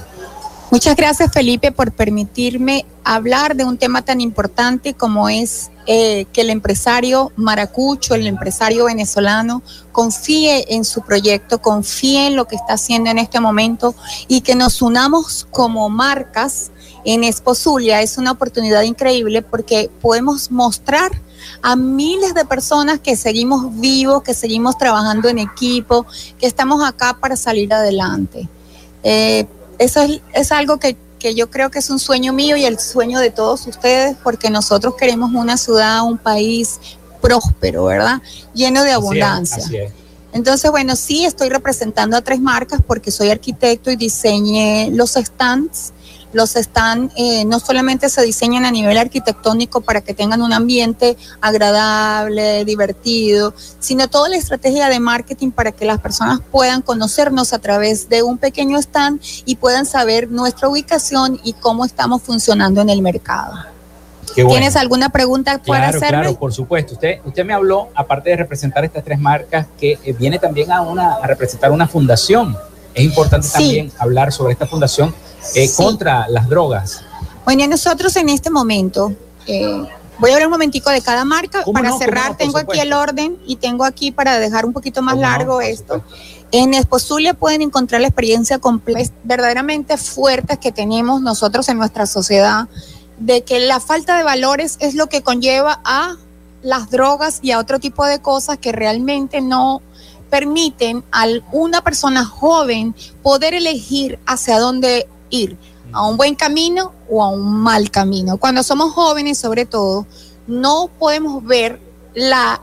Muchas 0.70 0.94
gracias 0.94 1.32
Felipe 1.32 1.72
por 1.72 1.90
permitirme 1.90 2.86
hablar 3.02 3.56
de 3.56 3.64
un 3.64 3.76
tema 3.76 4.02
tan 4.02 4.20
importante 4.20 4.94
como 4.94 5.28
es 5.28 5.72
eh, 5.86 6.26
que 6.32 6.42
el 6.42 6.50
empresario 6.50 7.32
maracucho, 7.34 8.14
el 8.14 8.28
empresario 8.28 8.84
venezolano, 8.84 9.64
confíe 9.90 10.72
en 10.72 10.84
su 10.84 11.02
proyecto, 11.02 11.60
confíe 11.60 12.28
en 12.28 12.36
lo 12.36 12.44
que 12.44 12.54
está 12.54 12.74
haciendo 12.74 13.10
en 13.10 13.18
este 13.18 13.40
momento 13.40 13.96
y 14.28 14.42
que 14.42 14.54
nos 14.54 14.80
unamos 14.80 15.44
como 15.50 15.88
marcas 15.90 16.70
en 17.04 17.24
Expo 17.24 17.56
Zulia. 17.56 18.00
Es 18.00 18.16
una 18.16 18.30
oportunidad 18.30 18.82
increíble 18.82 19.42
porque 19.42 19.90
podemos 20.00 20.52
mostrar 20.52 21.10
a 21.62 21.74
miles 21.74 22.32
de 22.32 22.44
personas 22.44 23.00
que 23.00 23.16
seguimos 23.16 23.80
vivos, 23.80 24.22
que 24.22 24.34
seguimos 24.34 24.78
trabajando 24.78 25.28
en 25.28 25.40
equipo, 25.40 26.06
que 26.38 26.46
estamos 26.46 26.80
acá 26.84 27.16
para 27.20 27.34
salir 27.34 27.74
adelante. 27.74 28.48
Eh, 29.02 29.46
eso 29.80 30.06
es, 30.34 30.52
algo 30.52 30.78
que, 30.78 30.94
yo 31.34 31.50
creo 31.50 31.70
que 31.70 31.78
es 31.78 31.88
un 31.88 31.98
sueño 31.98 32.34
mío 32.34 32.54
y 32.56 32.66
el 32.66 32.78
sueño 32.78 33.18
de 33.18 33.30
todos 33.30 33.66
ustedes, 33.66 34.14
porque 34.22 34.50
nosotros 34.50 34.94
queremos 34.94 35.32
una 35.32 35.56
ciudad, 35.56 36.04
un 36.04 36.18
país 36.18 36.78
próspero, 37.22 37.86
¿verdad? 37.86 38.20
Lleno 38.52 38.84
de 38.84 38.92
abundancia. 38.92 39.64
Entonces, 40.34 40.70
bueno, 40.70 40.96
sí 40.96 41.24
estoy 41.24 41.48
representando 41.48 42.14
a 42.14 42.20
tres 42.20 42.40
marcas 42.40 42.82
porque 42.86 43.10
soy 43.10 43.30
arquitecto 43.30 43.90
y 43.90 43.96
diseñé 43.96 44.90
los 44.92 45.12
stands 45.12 45.94
los 46.32 46.56
están, 46.56 47.10
eh, 47.16 47.44
no 47.44 47.60
solamente 47.60 48.08
se 48.08 48.22
diseñan 48.22 48.64
a 48.64 48.70
nivel 48.70 48.96
arquitectónico 48.98 49.80
para 49.80 50.00
que 50.00 50.14
tengan 50.14 50.42
un 50.42 50.52
ambiente 50.52 51.16
agradable, 51.40 52.64
divertido, 52.64 53.54
sino 53.78 54.08
toda 54.08 54.28
la 54.28 54.36
estrategia 54.36 54.88
de 54.88 55.00
marketing 55.00 55.50
para 55.50 55.72
que 55.72 55.84
las 55.84 56.00
personas 56.00 56.40
puedan 56.50 56.82
conocernos 56.82 57.52
a 57.52 57.58
través 57.58 58.08
de 58.08 58.22
un 58.22 58.38
pequeño 58.38 58.78
stand 58.78 59.20
y 59.44 59.56
puedan 59.56 59.86
saber 59.86 60.30
nuestra 60.30 60.68
ubicación 60.68 61.40
y 61.42 61.54
cómo 61.54 61.84
estamos 61.84 62.22
funcionando 62.22 62.80
en 62.80 62.90
el 62.90 63.02
mercado. 63.02 63.54
¿Tienes 64.34 64.76
alguna 64.76 65.08
pregunta 65.08 65.60
para 65.66 65.88
hacerme? 65.88 66.08
Claro, 66.08 66.38
por 66.38 66.52
supuesto. 66.52 66.94
Usted, 66.94 67.18
usted 67.24 67.44
me 67.44 67.52
habló, 67.52 67.88
aparte 67.94 68.30
de 68.30 68.36
representar 68.36 68.84
estas 68.84 69.04
tres 69.04 69.18
marcas, 69.18 69.66
que 69.78 69.98
eh, 70.04 70.12
viene 70.12 70.38
también 70.38 70.70
a, 70.70 70.82
una, 70.82 71.14
a 71.14 71.26
representar 71.26 71.72
una 71.72 71.88
fundación. 71.88 72.56
Es 72.94 73.04
importante 73.04 73.48
también 73.48 73.92
hablar 73.98 74.32
sobre 74.32 74.52
esta 74.52 74.66
fundación 74.66 75.14
eh, 75.54 75.70
contra 75.76 76.28
las 76.28 76.48
drogas. 76.48 77.02
Bueno, 77.44 77.66
nosotros 77.66 78.16
en 78.16 78.28
este 78.28 78.50
momento, 78.50 79.12
eh, 79.46 79.82
voy 80.18 80.30
a 80.30 80.34
hablar 80.34 80.46
un 80.46 80.52
momentico 80.52 80.90
de 80.90 81.00
cada 81.00 81.24
marca. 81.24 81.64
Para 81.72 81.96
cerrar, 81.96 82.36
tengo 82.36 82.58
aquí 82.58 82.78
el 82.78 82.92
orden 82.92 83.38
y 83.46 83.56
tengo 83.56 83.84
aquí 83.84 84.12
para 84.12 84.38
dejar 84.38 84.64
un 84.64 84.72
poquito 84.72 85.02
más 85.02 85.18
largo 85.18 85.60
esto. 85.60 86.04
En 86.52 86.74
Esposulia 86.74 87.34
pueden 87.34 87.62
encontrar 87.62 88.00
la 88.00 88.08
experiencia 88.08 88.58
completa, 88.58 89.12
verdaderamente 89.22 89.96
fuertes 89.96 90.58
que 90.58 90.72
tenemos 90.72 91.22
nosotros 91.22 91.68
en 91.68 91.78
nuestra 91.78 92.06
sociedad, 92.06 92.68
de 93.18 93.42
que 93.42 93.60
la 93.60 93.80
falta 93.80 94.16
de 94.16 94.24
valores 94.24 94.76
es 94.80 94.94
lo 94.94 95.08
que 95.08 95.22
conlleva 95.22 95.80
a 95.84 96.16
las 96.62 96.90
drogas 96.90 97.38
y 97.42 97.52
a 97.52 97.58
otro 97.58 97.78
tipo 97.78 98.04
de 98.04 98.20
cosas 98.20 98.58
que 98.58 98.72
realmente 98.72 99.40
no 99.40 99.80
permiten 100.28 101.04
a 101.12 101.26
una 101.52 101.82
persona 101.82 102.24
joven 102.24 102.94
poder 103.22 103.54
elegir 103.54 104.18
hacia 104.26 104.58
dónde 104.58 105.08
ir, 105.30 105.56
a 105.92 106.06
un 106.06 106.16
buen 106.16 106.34
camino 106.34 106.92
o 107.08 107.22
a 107.22 107.28
un 107.28 107.62
mal 107.62 107.90
camino. 107.90 108.36
Cuando 108.36 108.62
somos 108.62 108.92
jóvenes, 108.92 109.38
sobre 109.38 109.66
todo, 109.66 110.06
no 110.46 110.90
podemos 110.98 111.44
ver 111.44 111.80
la, 112.14 112.60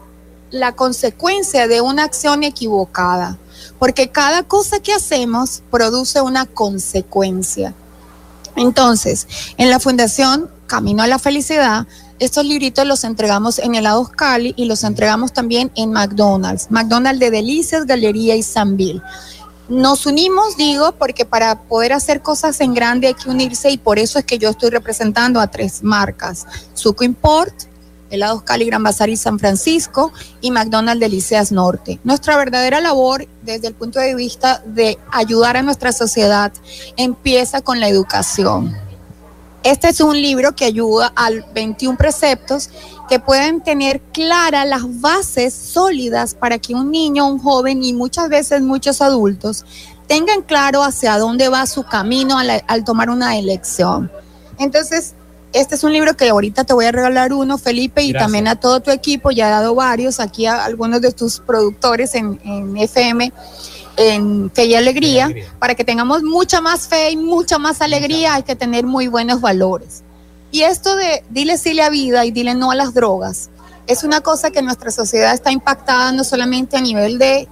la 0.52 0.74
consecuencia 0.74 1.68
de 1.68 1.82
una 1.82 2.04
acción 2.04 2.44
equivocada, 2.44 3.38
porque 3.80 4.10
cada 4.10 4.44
cosa 4.44 4.80
que 4.80 4.94
hacemos 4.94 5.64
produce 5.72 6.22
una 6.22 6.46
consecuencia. 6.46 7.74
Entonces, 8.56 9.28
en 9.58 9.70
la 9.70 9.80
Fundación 9.80 10.50
Camino 10.66 11.04
a 11.04 11.08
la 11.08 11.20
Felicidad, 11.20 11.88
estos 12.20 12.46
libritos 12.46 12.86
los 12.88 13.04
entregamos 13.04 13.60
en 13.60 13.76
Helados 13.76 14.10
Cali 14.10 14.54
y 14.58 14.66
los 14.66 14.84
entregamos 14.84 15.32
también 15.32 15.72
en 15.76 15.92
McDonald's, 15.92 16.72
McDonald's 16.72 17.20
de 17.20 17.30
Delicias, 17.30 17.86
Galería 17.86 18.36
y 18.36 18.42
Sanville. 18.42 19.02
Nos 19.70 20.06
unimos, 20.06 20.56
digo, 20.56 20.94
porque 20.94 21.26
para 21.26 21.64
poder 21.64 21.92
hacer 21.92 22.22
cosas 22.22 22.62
en 22.62 22.74
grande 22.74 23.08
hay 23.08 23.14
que 23.14 23.30
unirse 23.30 23.70
y 23.70 23.78
por 23.78 24.00
eso 24.00 24.18
es 24.18 24.26
que 24.26 24.38
yo 24.38 24.50
estoy 24.50 24.70
representando 24.70 25.42
a 25.42 25.48
tres 25.48 25.84
marcas. 25.84 26.46
Suco 26.74 27.04
Import, 27.04 27.54
Helados 28.10 28.44
Cali, 28.44 28.66
Gran 28.66 28.84
Bazar 28.84 29.10
y 29.10 29.18
San 29.18 29.40
Francisco 29.40 30.14
y 30.40 30.52
McDonald's 30.52 31.02
Delicias 31.02 31.52
Norte. 31.52 32.00
Nuestra 32.06 32.38
verdadera 32.38 32.80
labor 32.80 33.28
desde 33.44 33.68
el 33.68 33.74
punto 33.74 34.00
de 34.00 34.16
vista 34.16 34.64
de 34.66 34.98
ayudar 35.12 35.58
a 35.58 35.64
nuestra 35.64 35.92
sociedad 35.92 36.54
empieza 36.96 37.62
con 37.62 37.82
la 37.82 37.90
educación. 37.90 38.74
Este 39.64 39.90
es 39.90 40.00
un 40.00 40.22
libro 40.22 40.56
que 40.56 40.64
ayuda 40.64 41.12
a 41.14 41.30
21 41.54 41.98
preceptos 41.98 42.70
que 43.08 43.20
pueden 43.20 43.62
tener 43.62 44.02
claras 44.14 44.68
las 44.68 45.02
bases 45.02 45.54
sólidas 45.54 46.36
para 46.36 46.60
que 46.60 46.76
un 46.76 46.92
niño, 46.92 47.28
un 47.28 47.40
joven 47.40 47.84
y 47.84 47.94
muchas 47.94 48.30
veces 48.30 48.62
muchos 48.62 49.02
adultos 49.02 49.66
tengan 50.08 50.42
claro 50.42 50.84
hacia 50.84 51.18
dónde 51.18 51.50
va 51.50 51.66
su 51.66 51.84
camino 51.84 52.38
al, 52.40 52.84
tomar 52.84 53.10
una 53.10 53.38
elección. 53.38 54.12
Entonces, 54.58 55.14
este 55.54 55.76
es 55.76 55.84
un 55.84 55.94
libro 55.94 56.16
que 56.16 56.30
ahorita 56.30 56.64
te 56.64 56.74
voy 56.74 56.86
a 56.86 56.92
regalar 56.92 57.34
uno, 57.34 57.58
Felipe, 57.58 58.04
y 58.04 58.14
también 58.14 58.48
a 58.48 58.56
todo 58.56 58.80
tu 58.80 58.92
equipo, 58.92 59.32
ya 59.32 59.48
he 59.48 59.52
dado 59.52 59.76
varios, 59.76 60.20
aquí 60.20 60.46
a 60.46 60.64
algunos 60.64 61.02
de 61.02 61.12
tus 61.12 61.40
productores 61.40 62.16
en, 62.16 62.40
en 62.44 62.78
FM 62.78 63.32
en 63.98 64.52
Fe 64.52 64.66
y 64.66 64.76
alegría, 64.76 65.30
para 65.60 65.76
que 65.76 65.84
tengamos 65.84 66.24
mucha 66.24 66.62
más 66.62 66.88
fe 66.88 67.12
y 67.12 67.18
mucha 67.18 67.58
más 67.58 67.82
alegría, 67.82 68.36
hay 68.36 68.44
que 68.44 68.56
tener 68.56 68.86
muy 68.86 69.08
buenos 69.08 69.42
valores. 69.42 70.04
Y 70.52 70.62
esto 70.62 70.96
de 70.96 71.24
dile 71.30 71.58
sí 71.58 71.80
a 71.80 71.90
vida 71.90 72.26
y 72.26 72.32
dile 72.32 72.54
no 72.56 72.72
a 72.72 72.76
las 72.76 72.94
drogas, 72.94 73.50
es 73.88 74.04
una 74.04 74.22
cosa 74.22 74.52
que 74.52 74.62
nuestra 74.62 74.92
sociedad 74.92 75.34
está 75.34 75.52
impactada 75.52 76.12
no 76.12 76.24
solamente 76.24 76.78
a 76.78 76.82
nivel 76.82 77.18
de 77.18 77.48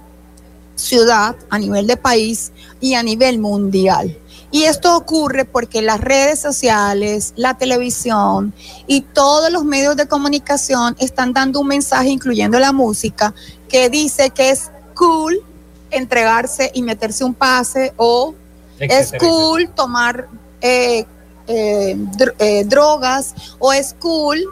ciudad, 0.74 1.34
a 1.48 1.58
nivel 1.58 1.86
de 1.86 1.96
país 1.96 2.52
y 2.80 2.94
a 2.94 3.02
nivel 3.02 3.38
mundial. 3.38 4.16
Y 4.50 4.64
esto 4.64 4.96
ocurre 4.96 5.44
porque 5.44 5.82
las 5.82 6.00
redes 6.00 6.38
sociales, 6.38 7.32
la 7.36 7.54
televisión 7.58 8.54
y 8.86 9.00
todos 9.00 9.50
los 9.50 9.64
medios 9.64 9.96
de 9.96 10.06
comunicación 10.06 10.94
están 10.98 11.32
dando 11.32 11.60
un 11.60 11.68
mensaje, 11.68 12.10
incluyendo 12.10 12.58
la 12.58 12.72
música, 12.72 13.34
que 13.68 13.90
dice 13.90 14.30
que 14.30 14.50
es 14.50 14.70
cool 14.94 15.42
entregarse 15.90 16.70
y 16.74 16.82
meterse 16.82 17.24
un 17.24 17.34
pase 17.34 17.92
o 17.96 18.34
es 18.78 19.12
cool 19.18 19.68
tomar 19.70 20.28
eh, 20.60 21.06
eh, 21.46 21.96
eh, 22.38 22.64
drogas 22.64 23.34
o 23.58 23.72
es 23.72 23.94
cool 23.98 24.42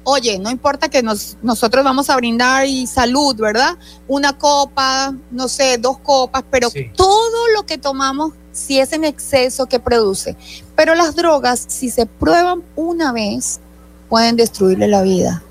Oye, 0.05 0.39
no 0.39 0.51
importa 0.51 0.89
que 0.89 1.03
nos, 1.03 1.37
nosotros 1.43 1.85
vamos 1.85 2.09
a 2.09 2.17
brindar 2.17 2.67
y 2.67 2.87
salud, 2.87 3.37
¿verdad? 3.37 3.77
Una 4.07 4.39
copa, 4.39 5.15
no 5.31 5.49
sé, 5.49 5.77
dos 5.77 5.99
copas, 5.99 6.45
pero 6.51 6.71
todo 6.97 7.49
lo 7.55 7.67
que 7.67 7.77
tomamos, 7.77 8.33
si 8.53 8.81
es 8.81 8.95
en 8.95 9.05
exceso, 9.05 9.67
¿qué 9.67 9.79
produce? 9.79 10.35
Pero 10.75 10.95
las 10.95 11.15
drogas, 11.15 11.63
si 11.69 11.91
se 11.91 12.07
prueban 12.07 12.63
una 12.75 13.13
vez, 13.13 13.61
pueden 14.09 14.37
destruirle 14.37 14.89
la 14.89 15.03
vida. 15.03 15.43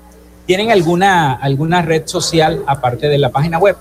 ¿Tienen 0.46 0.72
alguna, 0.72 1.34
alguna 1.34 1.82
red 1.82 2.06
social 2.06 2.64
aparte 2.66 3.06
de 3.06 3.18
la 3.18 3.30
página 3.30 3.58
web? 3.58 3.76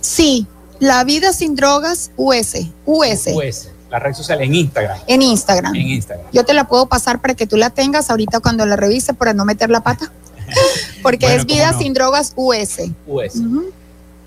Sí, 0.00 0.46
La 0.78 1.04
Vida 1.04 1.32
Sin 1.32 1.56
Drogas 1.56 2.10
US. 2.16 2.54
US. 2.84 3.26
US. 3.34 3.68
La 3.90 3.98
red 3.98 4.14
social 4.14 4.42
en 4.42 4.54
Instagram. 4.54 4.98
En 5.06 5.22
Instagram. 5.22 5.74
En 5.74 5.88
Instagram. 5.88 6.26
Yo 6.32 6.44
te 6.44 6.52
la 6.54 6.64
puedo 6.64 6.86
pasar 6.86 7.20
para 7.20 7.34
que 7.34 7.46
tú 7.46 7.56
la 7.56 7.70
tengas 7.70 8.10
ahorita 8.10 8.40
cuando 8.40 8.66
la 8.66 8.76
revise 8.76 9.14
para 9.14 9.32
no 9.32 9.44
meter 9.44 9.70
la 9.70 9.80
pata. 9.80 10.12
Porque 11.02 11.34
es 11.34 11.46
Vida 11.46 11.72
Sin 11.78 11.94
Drogas 11.94 12.32
US. 12.36 12.78
US. 13.06 13.40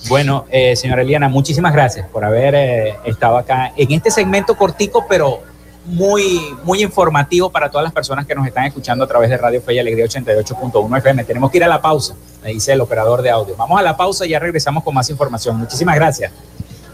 Bueno, 0.08 0.46
eh, 0.50 0.76
señora 0.76 1.02
Eliana, 1.02 1.28
muchísimas 1.28 1.74
gracias 1.74 2.08
por 2.08 2.24
haber 2.24 2.56
eh, 2.56 2.96
estado 3.04 3.38
acá 3.38 3.74
en 3.76 3.92
este 3.92 4.10
segmento 4.10 4.56
cortico, 4.56 5.06
pero 5.10 5.44
muy, 5.90 6.56
muy 6.64 6.82
informativo 6.84 7.50
para 7.50 7.70
todas 7.70 7.84
las 7.84 7.94
personas 7.94 8.26
que 8.26 8.36
nos 8.36 8.46
están 8.46 8.66
escuchando 8.66 9.04
a 9.04 9.08
través 9.08 9.30
de 9.30 9.38
Radio 9.38 9.62
Fe 9.62 9.74
y 9.74 9.80
Alegría 9.80 10.06
88.1 10.06 10.98
FM. 10.98 11.24
Tenemos 11.24 11.52
que 11.52 11.58
ir 11.58 11.64
a 11.64 11.68
la 11.68 11.82
pausa, 11.82 12.16
me 12.44 12.50
dice 12.50 12.74
el 12.74 12.82
operador 12.82 13.22
de 13.22 13.30
audio. 13.30 13.56
Vamos 13.58 13.80
a 13.80 13.82
la 13.82 13.98
pausa 13.98 14.26
y 14.26 14.30
ya 14.30 14.40
regresamos 14.40 14.84
con 14.84 14.94
más 14.94 15.10
información. 15.10 15.58
Muchísimas 15.58 15.96
gracias. 15.96 16.32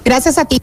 Gracias 0.04 0.38
a 0.38 0.46
ti. 0.46 0.62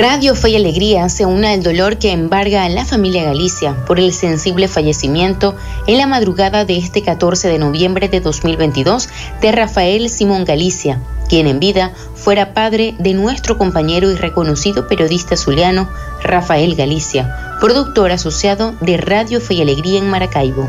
Radio 0.00 0.34
Fe 0.34 0.48
y 0.48 0.56
Alegría 0.56 1.10
se 1.10 1.26
une 1.26 1.48
al 1.48 1.62
dolor 1.62 1.98
que 1.98 2.10
embarga 2.10 2.64
a 2.64 2.70
la 2.70 2.86
familia 2.86 3.22
Galicia 3.22 3.76
por 3.84 4.00
el 4.00 4.14
sensible 4.14 4.66
fallecimiento 4.66 5.54
en 5.86 5.98
la 5.98 6.06
madrugada 6.06 6.64
de 6.64 6.78
este 6.78 7.02
14 7.02 7.48
de 7.48 7.58
noviembre 7.58 8.08
de 8.08 8.20
2022 8.20 9.10
de 9.42 9.52
Rafael 9.52 10.08
Simón 10.08 10.46
Galicia, 10.46 11.02
quien 11.28 11.46
en 11.46 11.60
vida 11.60 11.92
fuera 12.14 12.54
padre 12.54 12.94
de 12.98 13.12
nuestro 13.12 13.58
compañero 13.58 14.10
y 14.10 14.14
reconocido 14.14 14.88
periodista 14.88 15.36
zuliano 15.36 15.86
Rafael 16.22 16.76
Galicia, 16.76 17.58
productor 17.60 18.10
asociado 18.10 18.74
de 18.80 18.96
Radio 18.96 19.38
Fe 19.38 19.52
y 19.52 19.60
Alegría 19.60 19.98
en 19.98 20.08
Maracaibo. 20.08 20.66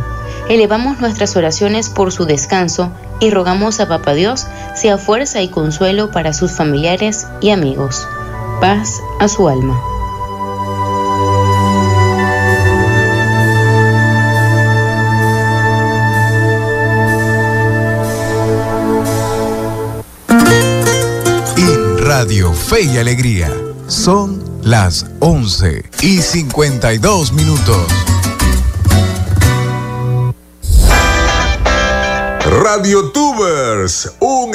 Elevamos 0.50 1.00
nuestras 1.00 1.38
oraciones 1.38 1.88
por 1.88 2.12
su 2.12 2.26
descanso 2.26 2.92
y 3.22 3.30
rogamos 3.30 3.80
a 3.80 3.88
Papa 3.88 4.14
Dios 4.14 4.48
sea 4.76 4.98
fuerza 4.98 5.42
y 5.42 5.48
consuelo 5.48 6.12
para 6.12 6.34
sus 6.34 6.52
familiares 6.52 7.28
y 7.40 7.52
amigos 7.52 8.06
paz 8.62 9.02
a 9.20 9.28
su 9.28 9.50
alma. 9.50 9.82
En 21.58 21.98
Radio 22.06 22.54
Fe 22.54 22.84
y 22.84 22.98
Alegría 23.00 23.52
son 23.88 24.44
las 24.62 25.08
11 25.20 25.84
y 26.02 26.22
52 26.22 27.34
minutos. 27.34 27.88
Radio 32.46 33.12
Tubers, 33.12 34.12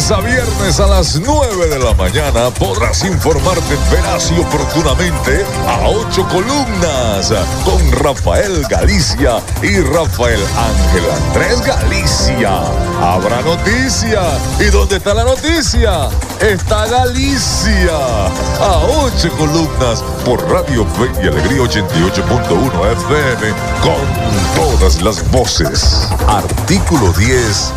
Lunes 0.00 0.10
a 0.12 0.20
viernes 0.20 0.80
a 0.80 0.86
las 0.86 1.20
9 1.20 1.68
de 1.68 1.78
la 1.78 1.92
mañana 1.94 2.50
podrás 2.58 3.04
informarte 3.04 3.76
veraz 3.90 4.30
y 4.30 4.40
oportunamente 4.40 5.44
a 5.66 5.88
ocho 5.88 6.26
columnas 6.28 7.32
con 7.64 7.92
Rafael 7.92 8.64
Galicia 8.68 9.42
y 9.62 9.80
Rafael 9.80 10.40
Ángel 10.56 11.04
Andrés 11.10 11.60
Galicia. 11.60 12.62
Habrá 13.00 13.42
noticia. 13.42 14.22
¿Y 14.60 14.70
dónde 14.70 14.96
está 14.96 15.12
la 15.12 15.24
noticia? 15.24 16.08
Está 16.40 16.86
Galicia. 16.86 18.26
A 18.60 18.78
ocho 19.04 19.30
columnas 19.36 20.02
por 20.24 20.42
Radio 20.50 20.86
Fe 20.86 21.10
y 21.22 21.28
Alegría 21.28 21.62
88.1 21.62 22.92
FM 22.92 23.54
con 23.82 24.78
todas 24.78 25.02
las 25.02 25.30
voces. 25.30 26.08
Artículo 26.26 27.12
10. 27.12 27.72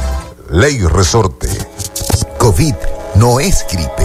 Ley 0.52 0.80
Resorte. 0.86 1.83
COVID 2.44 2.76
no 3.16 3.40
es 3.40 3.66
gripe. 3.72 4.04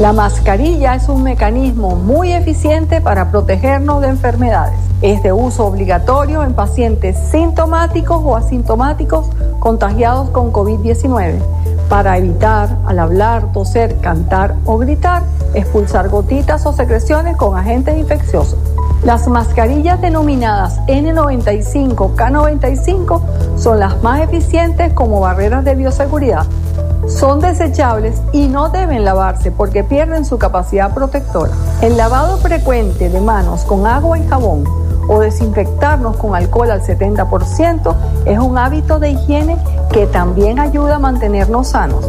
La 0.00 0.12
mascarilla 0.12 0.96
es 0.96 1.08
un 1.08 1.22
mecanismo 1.22 1.94
muy 1.94 2.32
eficiente 2.32 3.00
para 3.00 3.30
protegernos 3.30 4.02
de 4.02 4.08
enfermedades. 4.08 4.76
Es 5.00 5.22
de 5.22 5.32
uso 5.32 5.64
obligatorio 5.64 6.42
en 6.42 6.54
pacientes 6.54 7.16
sintomáticos 7.30 8.20
o 8.24 8.34
asintomáticos 8.34 9.30
contagiados 9.60 10.28
con 10.30 10.52
COVID-19 10.52 11.38
para 11.88 12.18
evitar 12.18 12.78
al 12.84 12.98
hablar, 12.98 13.52
toser, 13.52 13.96
cantar 14.00 14.56
o 14.64 14.76
gritar, 14.78 15.22
expulsar 15.54 16.08
gotitas 16.08 16.66
o 16.66 16.72
secreciones 16.72 17.36
con 17.36 17.56
agentes 17.56 17.96
infecciosos. 17.96 18.58
Las 19.04 19.28
mascarillas 19.28 20.00
denominadas 20.00 20.80
N95, 20.88 22.16
K95 22.16 23.22
son 23.56 23.78
las 23.78 24.02
más 24.02 24.20
eficientes 24.22 24.92
como 24.94 25.20
barreras 25.20 25.64
de 25.64 25.76
bioseguridad. 25.76 26.44
Son 27.08 27.40
desechables 27.40 28.20
y 28.32 28.48
no 28.48 28.68
deben 28.68 29.04
lavarse 29.04 29.50
porque 29.50 29.82
pierden 29.82 30.24
su 30.24 30.38
capacidad 30.38 30.92
protectora. 30.94 31.52
El 31.80 31.96
lavado 31.96 32.36
frecuente 32.36 33.08
de 33.08 33.20
manos 33.20 33.64
con 33.64 33.86
agua 33.86 34.18
y 34.18 34.26
jabón 34.28 34.64
o 35.08 35.20
desinfectarnos 35.20 36.16
con 36.18 36.34
alcohol 36.34 36.70
al 36.70 36.82
70% 36.82 37.94
es 38.26 38.38
un 38.38 38.58
hábito 38.58 38.98
de 38.98 39.10
higiene 39.10 39.56
que 39.90 40.06
también 40.06 40.58
ayuda 40.58 40.96
a 40.96 40.98
mantenernos 40.98 41.68
sanos. 41.68 42.06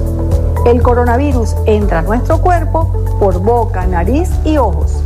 El 0.65 0.81
coronavirus 0.83 1.55
entra 1.65 1.99
a 1.99 2.01
nuestro 2.01 2.41
cuerpo 2.41 2.91
por 3.19 3.39
boca, 3.39 3.87
nariz 3.87 4.29
y 4.43 4.57
ojos. 4.57 5.01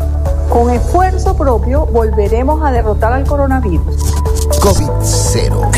Con 0.50 0.72
esfuerzo 0.72 1.38
propio 1.38 1.86
volveremos 1.86 2.64
a 2.64 2.72
derrotar 2.72 3.14
al 3.14 3.26
coronavirus. 3.26 3.96
COVID-0. 4.60 5.72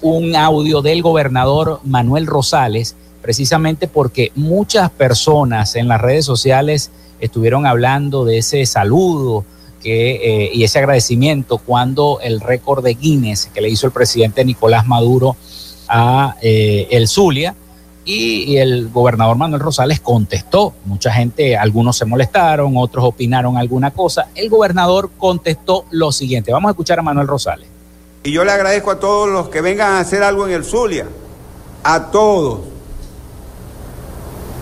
un 0.00 0.34
audio 0.34 0.80
del 0.80 1.02
gobernador 1.02 1.80
Manuel 1.84 2.26
Rosales, 2.26 2.96
precisamente 3.20 3.88
porque 3.88 4.32
muchas 4.34 4.88
personas 4.88 5.76
en 5.76 5.86
las 5.86 6.00
redes 6.00 6.24
sociales 6.24 6.92
estuvieron 7.20 7.66
hablando 7.66 8.24
de 8.24 8.38
ese 8.38 8.64
saludo 8.64 9.44
eh, 9.84 10.50
y 10.52 10.64
ese 10.64 10.78
agradecimiento 10.78 11.58
cuando 11.58 12.18
el 12.22 12.40
récord 12.40 12.84
de 12.84 12.94
Guinness 12.94 13.46
que 13.52 13.60
le 13.60 13.68
hizo 13.68 13.86
el 13.86 13.92
presidente 13.92 14.44
Nicolás 14.44 14.86
Maduro 14.86 15.36
a 15.88 16.36
eh, 16.42 16.88
el 16.90 17.08
Zulia 17.08 17.54
y, 18.04 18.56
el 18.56 18.88
gobernador 18.88 19.36
Manuel 19.36 19.60
Rosales 19.60 20.00
contestó. 20.00 20.72
Mucha 20.86 21.12
gente, 21.12 21.56
algunos 21.56 21.96
se 21.96 22.06
molestaron, 22.06 22.74
otros 22.76 23.04
opinaron 23.04 23.58
alguna 23.58 23.90
cosa. 23.90 24.28
El 24.34 24.48
gobernador 24.48 25.10
contestó 25.18 25.84
lo 25.90 26.10
siguiente. 26.10 26.50
Vamos 26.50 26.70
a 26.70 26.72
escuchar 26.72 26.98
a 26.98 27.02
Manuel 27.02 27.26
Rosales. 27.26 27.68
Y 28.24 28.32
yo 28.32 28.44
le 28.44 28.52
agradezco 28.52 28.90
a 28.90 28.98
todos 28.98 29.28
los 29.28 29.48
que 29.50 29.60
vengan 29.60 29.92
a 29.92 30.00
hacer 30.00 30.22
algo 30.22 30.46
en 30.46 30.54
el 30.54 30.64
Zulia, 30.64 31.06
a 31.84 32.10
todos, 32.10 32.60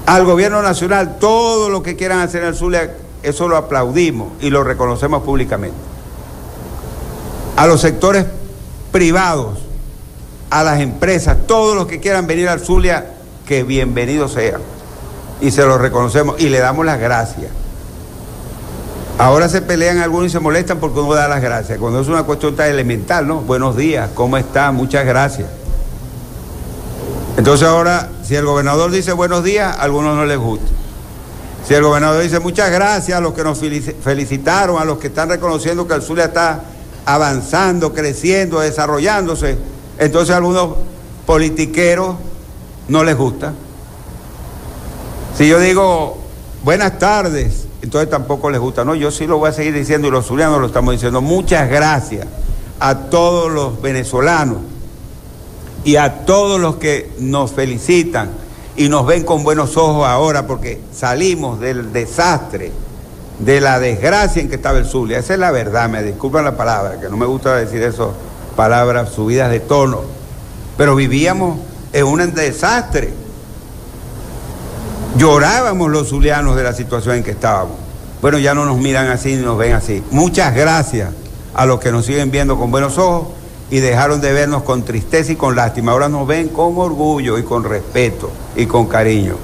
al 0.06 0.24
gobierno 0.24 0.62
nacional, 0.62 1.18
todo 1.18 1.68
lo 1.68 1.82
que 1.82 1.96
quieran 1.96 2.20
hacer 2.20 2.42
en 2.42 2.48
el 2.48 2.54
Zulia, 2.54 2.96
eso 3.26 3.48
lo 3.48 3.56
aplaudimos 3.56 4.28
y 4.40 4.50
lo 4.50 4.62
reconocemos 4.62 5.24
públicamente. 5.24 5.76
A 7.56 7.66
los 7.66 7.80
sectores 7.80 8.24
privados, 8.92 9.58
a 10.48 10.62
las 10.62 10.80
empresas, 10.80 11.36
todos 11.48 11.74
los 11.74 11.86
que 11.86 11.98
quieran 11.98 12.28
venir 12.28 12.48
al 12.48 12.60
Zulia, 12.60 13.14
que 13.44 13.64
bienvenidos 13.64 14.32
sean. 14.34 14.60
Y 15.40 15.50
se 15.50 15.62
lo 15.62 15.76
reconocemos 15.76 16.40
y 16.40 16.50
le 16.50 16.60
damos 16.60 16.86
las 16.86 17.00
gracias. 17.00 17.50
Ahora 19.18 19.48
se 19.48 19.60
pelean 19.60 19.98
algunos 19.98 20.28
y 20.28 20.30
se 20.30 20.38
molestan 20.38 20.78
porque 20.78 21.00
uno 21.00 21.14
da 21.14 21.26
las 21.26 21.42
gracias. 21.42 21.78
Cuando 21.78 22.00
es 22.00 22.06
una 22.06 22.22
cuestión 22.22 22.54
tan 22.54 22.68
elemental, 22.68 23.26
¿no? 23.26 23.40
Buenos 23.40 23.76
días, 23.76 24.08
¿cómo 24.14 24.36
está? 24.36 24.70
Muchas 24.70 25.04
gracias. 25.04 25.48
Entonces 27.36 27.66
ahora, 27.66 28.08
si 28.22 28.36
el 28.36 28.44
gobernador 28.44 28.92
dice 28.92 29.12
buenos 29.12 29.42
días, 29.42 29.76
a 29.76 29.82
algunos 29.82 30.16
no 30.16 30.26
les 30.26 30.38
gusta. 30.38 30.75
Si 31.66 31.74
el 31.74 31.82
gobernador 31.82 32.22
dice 32.22 32.38
muchas 32.38 32.70
gracias 32.70 33.18
a 33.18 33.20
los 33.20 33.34
que 33.34 33.42
nos 33.42 33.58
felicitaron, 33.58 34.80
a 34.80 34.84
los 34.84 34.98
que 34.98 35.08
están 35.08 35.28
reconociendo 35.28 35.86
que 35.88 35.94
el 35.94 36.02
Zulia 36.02 36.26
está 36.26 36.62
avanzando, 37.04 37.92
creciendo, 37.92 38.60
desarrollándose, 38.60 39.58
entonces 39.98 40.32
a 40.32 40.36
algunos 40.36 40.76
politiqueros 41.26 42.14
no 42.86 43.02
les 43.02 43.16
gusta. 43.16 43.52
Si 45.36 45.48
yo 45.48 45.58
digo 45.58 46.18
buenas 46.62 47.00
tardes, 47.00 47.66
entonces 47.82 48.08
tampoco 48.10 48.48
les 48.48 48.60
gusta. 48.60 48.84
No, 48.84 48.94
yo 48.94 49.10
sí 49.10 49.26
lo 49.26 49.38
voy 49.38 49.48
a 49.50 49.52
seguir 49.52 49.74
diciendo 49.74 50.06
y 50.06 50.12
los 50.12 50.26
zulianos 50.26 50.60
lo 50.60 50.68
estamos 50.68 50.92
diciendo. 50.92 51.20
Muchas 51.20 51.68
gracias 51.68 52.28
a 52.78 52.96
todos 53.10 53.50
los 53.50 53.82
venezolanos 53.82 54.58
y 55.82 55.96
a 55.96 56.24
todos 56.24 56.60
los 56.60 56.76
que 56.76 57.10
nos 57.18 57.50
felicitan 57.52 58.45
y 58.76 58.88
nos 58.88 59.06
ven 59.06 59.24
con 59.24 59.44
buenos 59.44 59.76
ojos 59.76 60.06
ahora 60.06 60.46
porque 60.46 60.80
salimos 60.92 61.60
del 61.60 61.92
desastre, 61.92 62.72
de 63.38 63.60
la 63.60 63.78
desgracia 63.80 64.42
en 64.42 64.48
que 64.48 64.56
estaba 64.56 64.78
el 64.78 64.86
Zulia. 64.86 65.18
Esa 65.18 65.34
es 65.34 65.40
la 65.40 65.50
verdad, 65.50 65.88
me 65.88 66.02
disculpan 66.02 66.44
la 66.44 66.56
palabra, 66.56 67.00
que 67.00 67.08
no 67.08 67.16
me 67.16 67.26
gusta 67.26 67.56
decir 67.56 67.82
eso, 67.82 68.14
palabras 68.54 69.10
subidas 69.10 69.50
de 69.50 69.60
tono, 69.60 70.02
pero 70.76 70.94
vivíamos 70.94 71.58
en 71.92 72.06
un 72.06 72.34
desastre 72.34 73.26
Llorábamos 75.16 75.90
los 75.90 76.08
zulianos 76.10 76.56
de 76.56 76.62
la 76.62 76.74
situación 76.74 77.16
en 77.16 77.22
que 77.22 77.30
estábamos. 77.30 77.76
Bueno, 78.20 78.38
ya 78.38 78.54
no 78.54 78.66
nos 78.66 78.76
miran 78.76 79.08
así 79.08 79.34
ni 79.34 79.42
nos 79.42 79.56
ven 79.56 79.72
así. 79.72 80.02
Muchas 80.10 80.54
gracias 80.54 81.10
a 81.54 81.64
los 81.64 81.80
que 81.80 81.90
nos 81.90 82.04
siguen 82.04 82.30
viendo 82.30 82.58
con 82.58 82.70
buenos 82.70 82.98
ojos 82.98 83.28
y 83.70 83.80
dejaron 83.80 84.20
de 84.20 84.32
vernos 84.32 84.62
con 84.62 84.84
tristeza 84.84 85.32
y 85.32 85.36
con 85.36 85.56
lástima. 85.56 85.92
Ahora 85.92 86.08
nos 86.08 86.26
ven 86.26 86.48
con 86.48 86.76
orgullo 86.78 87.38
y 87.38 87.42
con 87.42 87.64
respeto 87.64 88.30
y 88.54 88.66
con 88.66 88.86
cariño. 88.86 89.36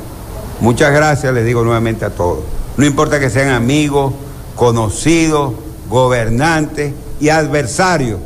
Muchas 0.60 0.92
gracias, 0.92 1.32
les 1.34 1.44
digo 1.44 1.64
nuevamente 1.64 2.04
a 2.04 2.10
todos. 2.10 2.40
No 2.76 2.86
importa 2.86 3.18
que 3.18 3.30
sean 3.30 3.50
amigos, 3.50 4.14
conocidos, 4.54 5.54
gobernantes 5.88 6.94
y 7.20 7.28
adversarios. 7.30 8.20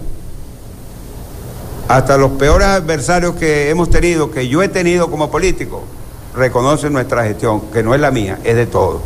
Hasta 1.88 2.16
los 2.16 2.32
peores 2.32 2.66
adversarios 2.66 3.36
que 3.36 3.70
hemos 3.70 3.90
tenido, 3.90 4.30
que 4.30 4.48
yo 4.48 4.62
he 4.62 4.68
tenido 4.68 5.10
como 5.10 5.30
político, 5.30 5.82
reconoce 6.34 6.90
nuestra 6.90 7.24
gestión, 7.24 7.62
que 7.72 7.82
no 7.82 7.94
es 7.94 8.00
la 8.00 8.10
mía, 8.10 8.38
es 8.44 8.56
de 8.56 8.66
todos. 8.66 9.00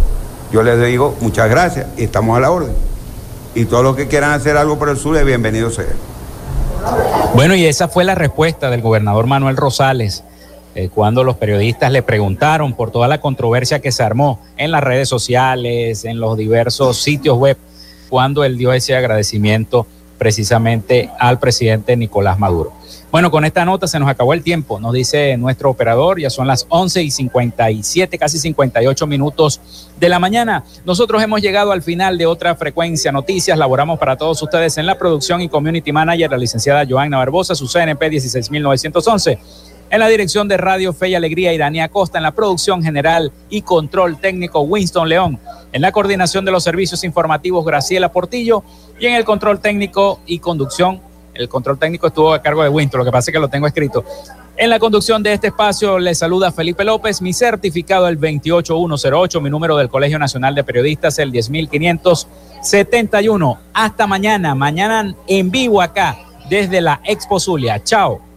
Yo 0.50 0.62
les 0.62 0.84
digo 0.84 1.14
muchas 1.20 1.48
gracias 1.48 1.86
y 1.96 2.04
estamos 2.04 2.36
a 2.36 2.40
la 2.40 2.50
orden. 2.50 2.74
Y 3.54 3.66
todos 3.66 3.84
los 3.84 3.96
que 3.96 4.08
quieran 4.08 4.32
hacer 4.32 4.56
algo 4.56 4.78
por 4.78 4.88
el 4.88 4.96
sur, 4.96 5.22
bienvenidos 5.24 5.74
sean. 5.76 5.88
Bueno, 7.34 7.54
y 7.54 7.64
esa 7.64 7.88
fue 7.88 8.04
la 8.04 8.14
respuesta 8.14 8.70
del 8.70 8.82
gobernador 8.82 9.26
Manuel 9.26 9.56
Rosales 9.56 10.24
eh, 10.74 10.88
cuando 10.88 11.24
los 11.24 11.36
periodistas 11.36 11.90
le 11.90 12.02
preguntaron 12.02 12.74
por 12.74 12.90
toda 12.90 13.08
la 13.08 13.20
controversia 13.20 13.80
que 13.80 13.90
se 13.90 14.02
armó 14.02 14.40
en 14.56 14.70
las 14.70 14.84
redes 14.84 15.08
sociales, 15.08 16.04
en 16.04 16.20
los 16.20 16.36
diversos 16.36 17.02
sitios 17.02 17.36
web, 17.38 17.56
cuando 18.08 18.44
él 18.44 18.56
dio 18.56 18.72
ese 18.72 18.94
agradecimiento 18.94 19.86
precisamente 20.16 21.10
al 21.18 21.38
presidente 21.38 21.96
Nicolás 21.96 22.38
Maduro. 22.38 22.72
Bueno, 23.10 23.32
con 23.32 23.44
esta 23.44 23.64
nota 23.64 23.88
se 23.88 23.98
nos 23.98 24.08
acabó 24.08 24.34
el 24.34 24.44
tiempo, 24.44 24.78
nos 24.78 24.92
dice 24.92 25.36
nuestro 25.36 25.68
operador, 25.68 26.20
ya 26.20 26.30
son 26.30 26.46
las 26.46 26.64
11 26.68 27.02
y 27.02 27.10
57, 27.10 28.16
casi 28.16 28.38
58 28.38 29.06
minutos 29.08 29.60
de 29.98 30.08
la 30.08 30.20
mañana. 30.20 30.62
Nosotros 30.84 31.20
hemos 31.20 31.40
llegado 31.40 31.72
al 31.72 31.82
final 31.82 32.18
de 32.18 32.26
otra 32.26 32.54
frecuencia 32.54 33.10
noticias, 33.10 33.58
laboramos 33.58 33.98
para 33.98 34.16
todos 34.16 34.40
ustedes 34.40 34.78
en 34.78 34.86
la 34.86 34.96
producción 34.96 35.40
y 35.40 35.48
community 35.48 35.90
manager, 35.90 36.30
la 36.30 36.36
licenciada 36.36 36.86
Joanna 36.88 37.18
Barbosa, 37.18 37.56
su 37.56 37.66
CNP 37.66 38.10
16911. 38.10 39.38
En 39.90 39.98
la 39.98 40.06
dirección 40.06 40.46
de 40.46 40.56
Radio 40.56 40.92
Fe 40.92 41.08
y 41.08 41.14
Alegría, 41.16 41.52
Iranía 41.52 41.88
Costa. 41.88 42.18
En 42.18 42.22
la 42.22 42.30
producción 42.30 42.80
general 42.80 43.32
y 43.48 43.62
control 43.62 44.20
técnico, 44.20 44.60
Winston 44.60 45.08
León. 45.08 45.40
En 45.72 45.82
la 45.82 45.90
coordinación 45.90 46.44
de 46.44 46.52
los 46.52 46.62
servicios 46.62 47.02
informativos, 47.02 47.64
Graciela 47.64 48.12
Portillo. 48.12 48.62
Y 49.00 49.06
en 49.06 49.14
el 49.14 49.24
control 49.24 49.58
técnico 49.58 50.20
y 50.26 50.38
conducción, 50.38 51.00
el 51.34 51.48
control 51.48 51.78
técnico 51.78 52.08
estuvo 52.08 52.32
a 52.32 52.42
cargo 52.42 52.62
de 52.62 52.68
Winto, 52.68 52.98
lo 52.98 53.04
que 53.04 53.10
pasa 53.10 53.30
es 53.30 53.34
que 53.34 53.40
lo 53.40 53.48
tengo 53.48 53.66
escrito. 53.66 54.04
En 54.56 54.68
la 54.68 54.78
conducción 54.78 55.22
de 55.22 55.32
este 55.32 55.46
espacio 55.46 55.98
le 55.98 56.14
saluda 56.14 56.52
Felipe 56.52 56.84
López, 56.84 57.22
mi 57.22 57.32
certificado 57.32 58.08
el 58.08 58.16
28108, 58.16 59.40
mi 59.40 59.48
número 59.48 59.74
del 59.76 59.88
Colegio 59.88 60.18
Nacional 60.18 60.54
de 60.54 60.64
Periodistas 60.64 61.18
el 61.18 61.32
10571. 61.32 63.58
Hasta 63.72 64.06
mañana, 64.06 64.54
mañana 64.54 65.14
en 65.26 65.50
vivo 65.50 65.80
acá 65.80 66.18
desde 66.50 66.82
la 66.82 67.00
Expo 67.04 67.40
Zulia. 67.40 67.82
Chao. 67.82 68.29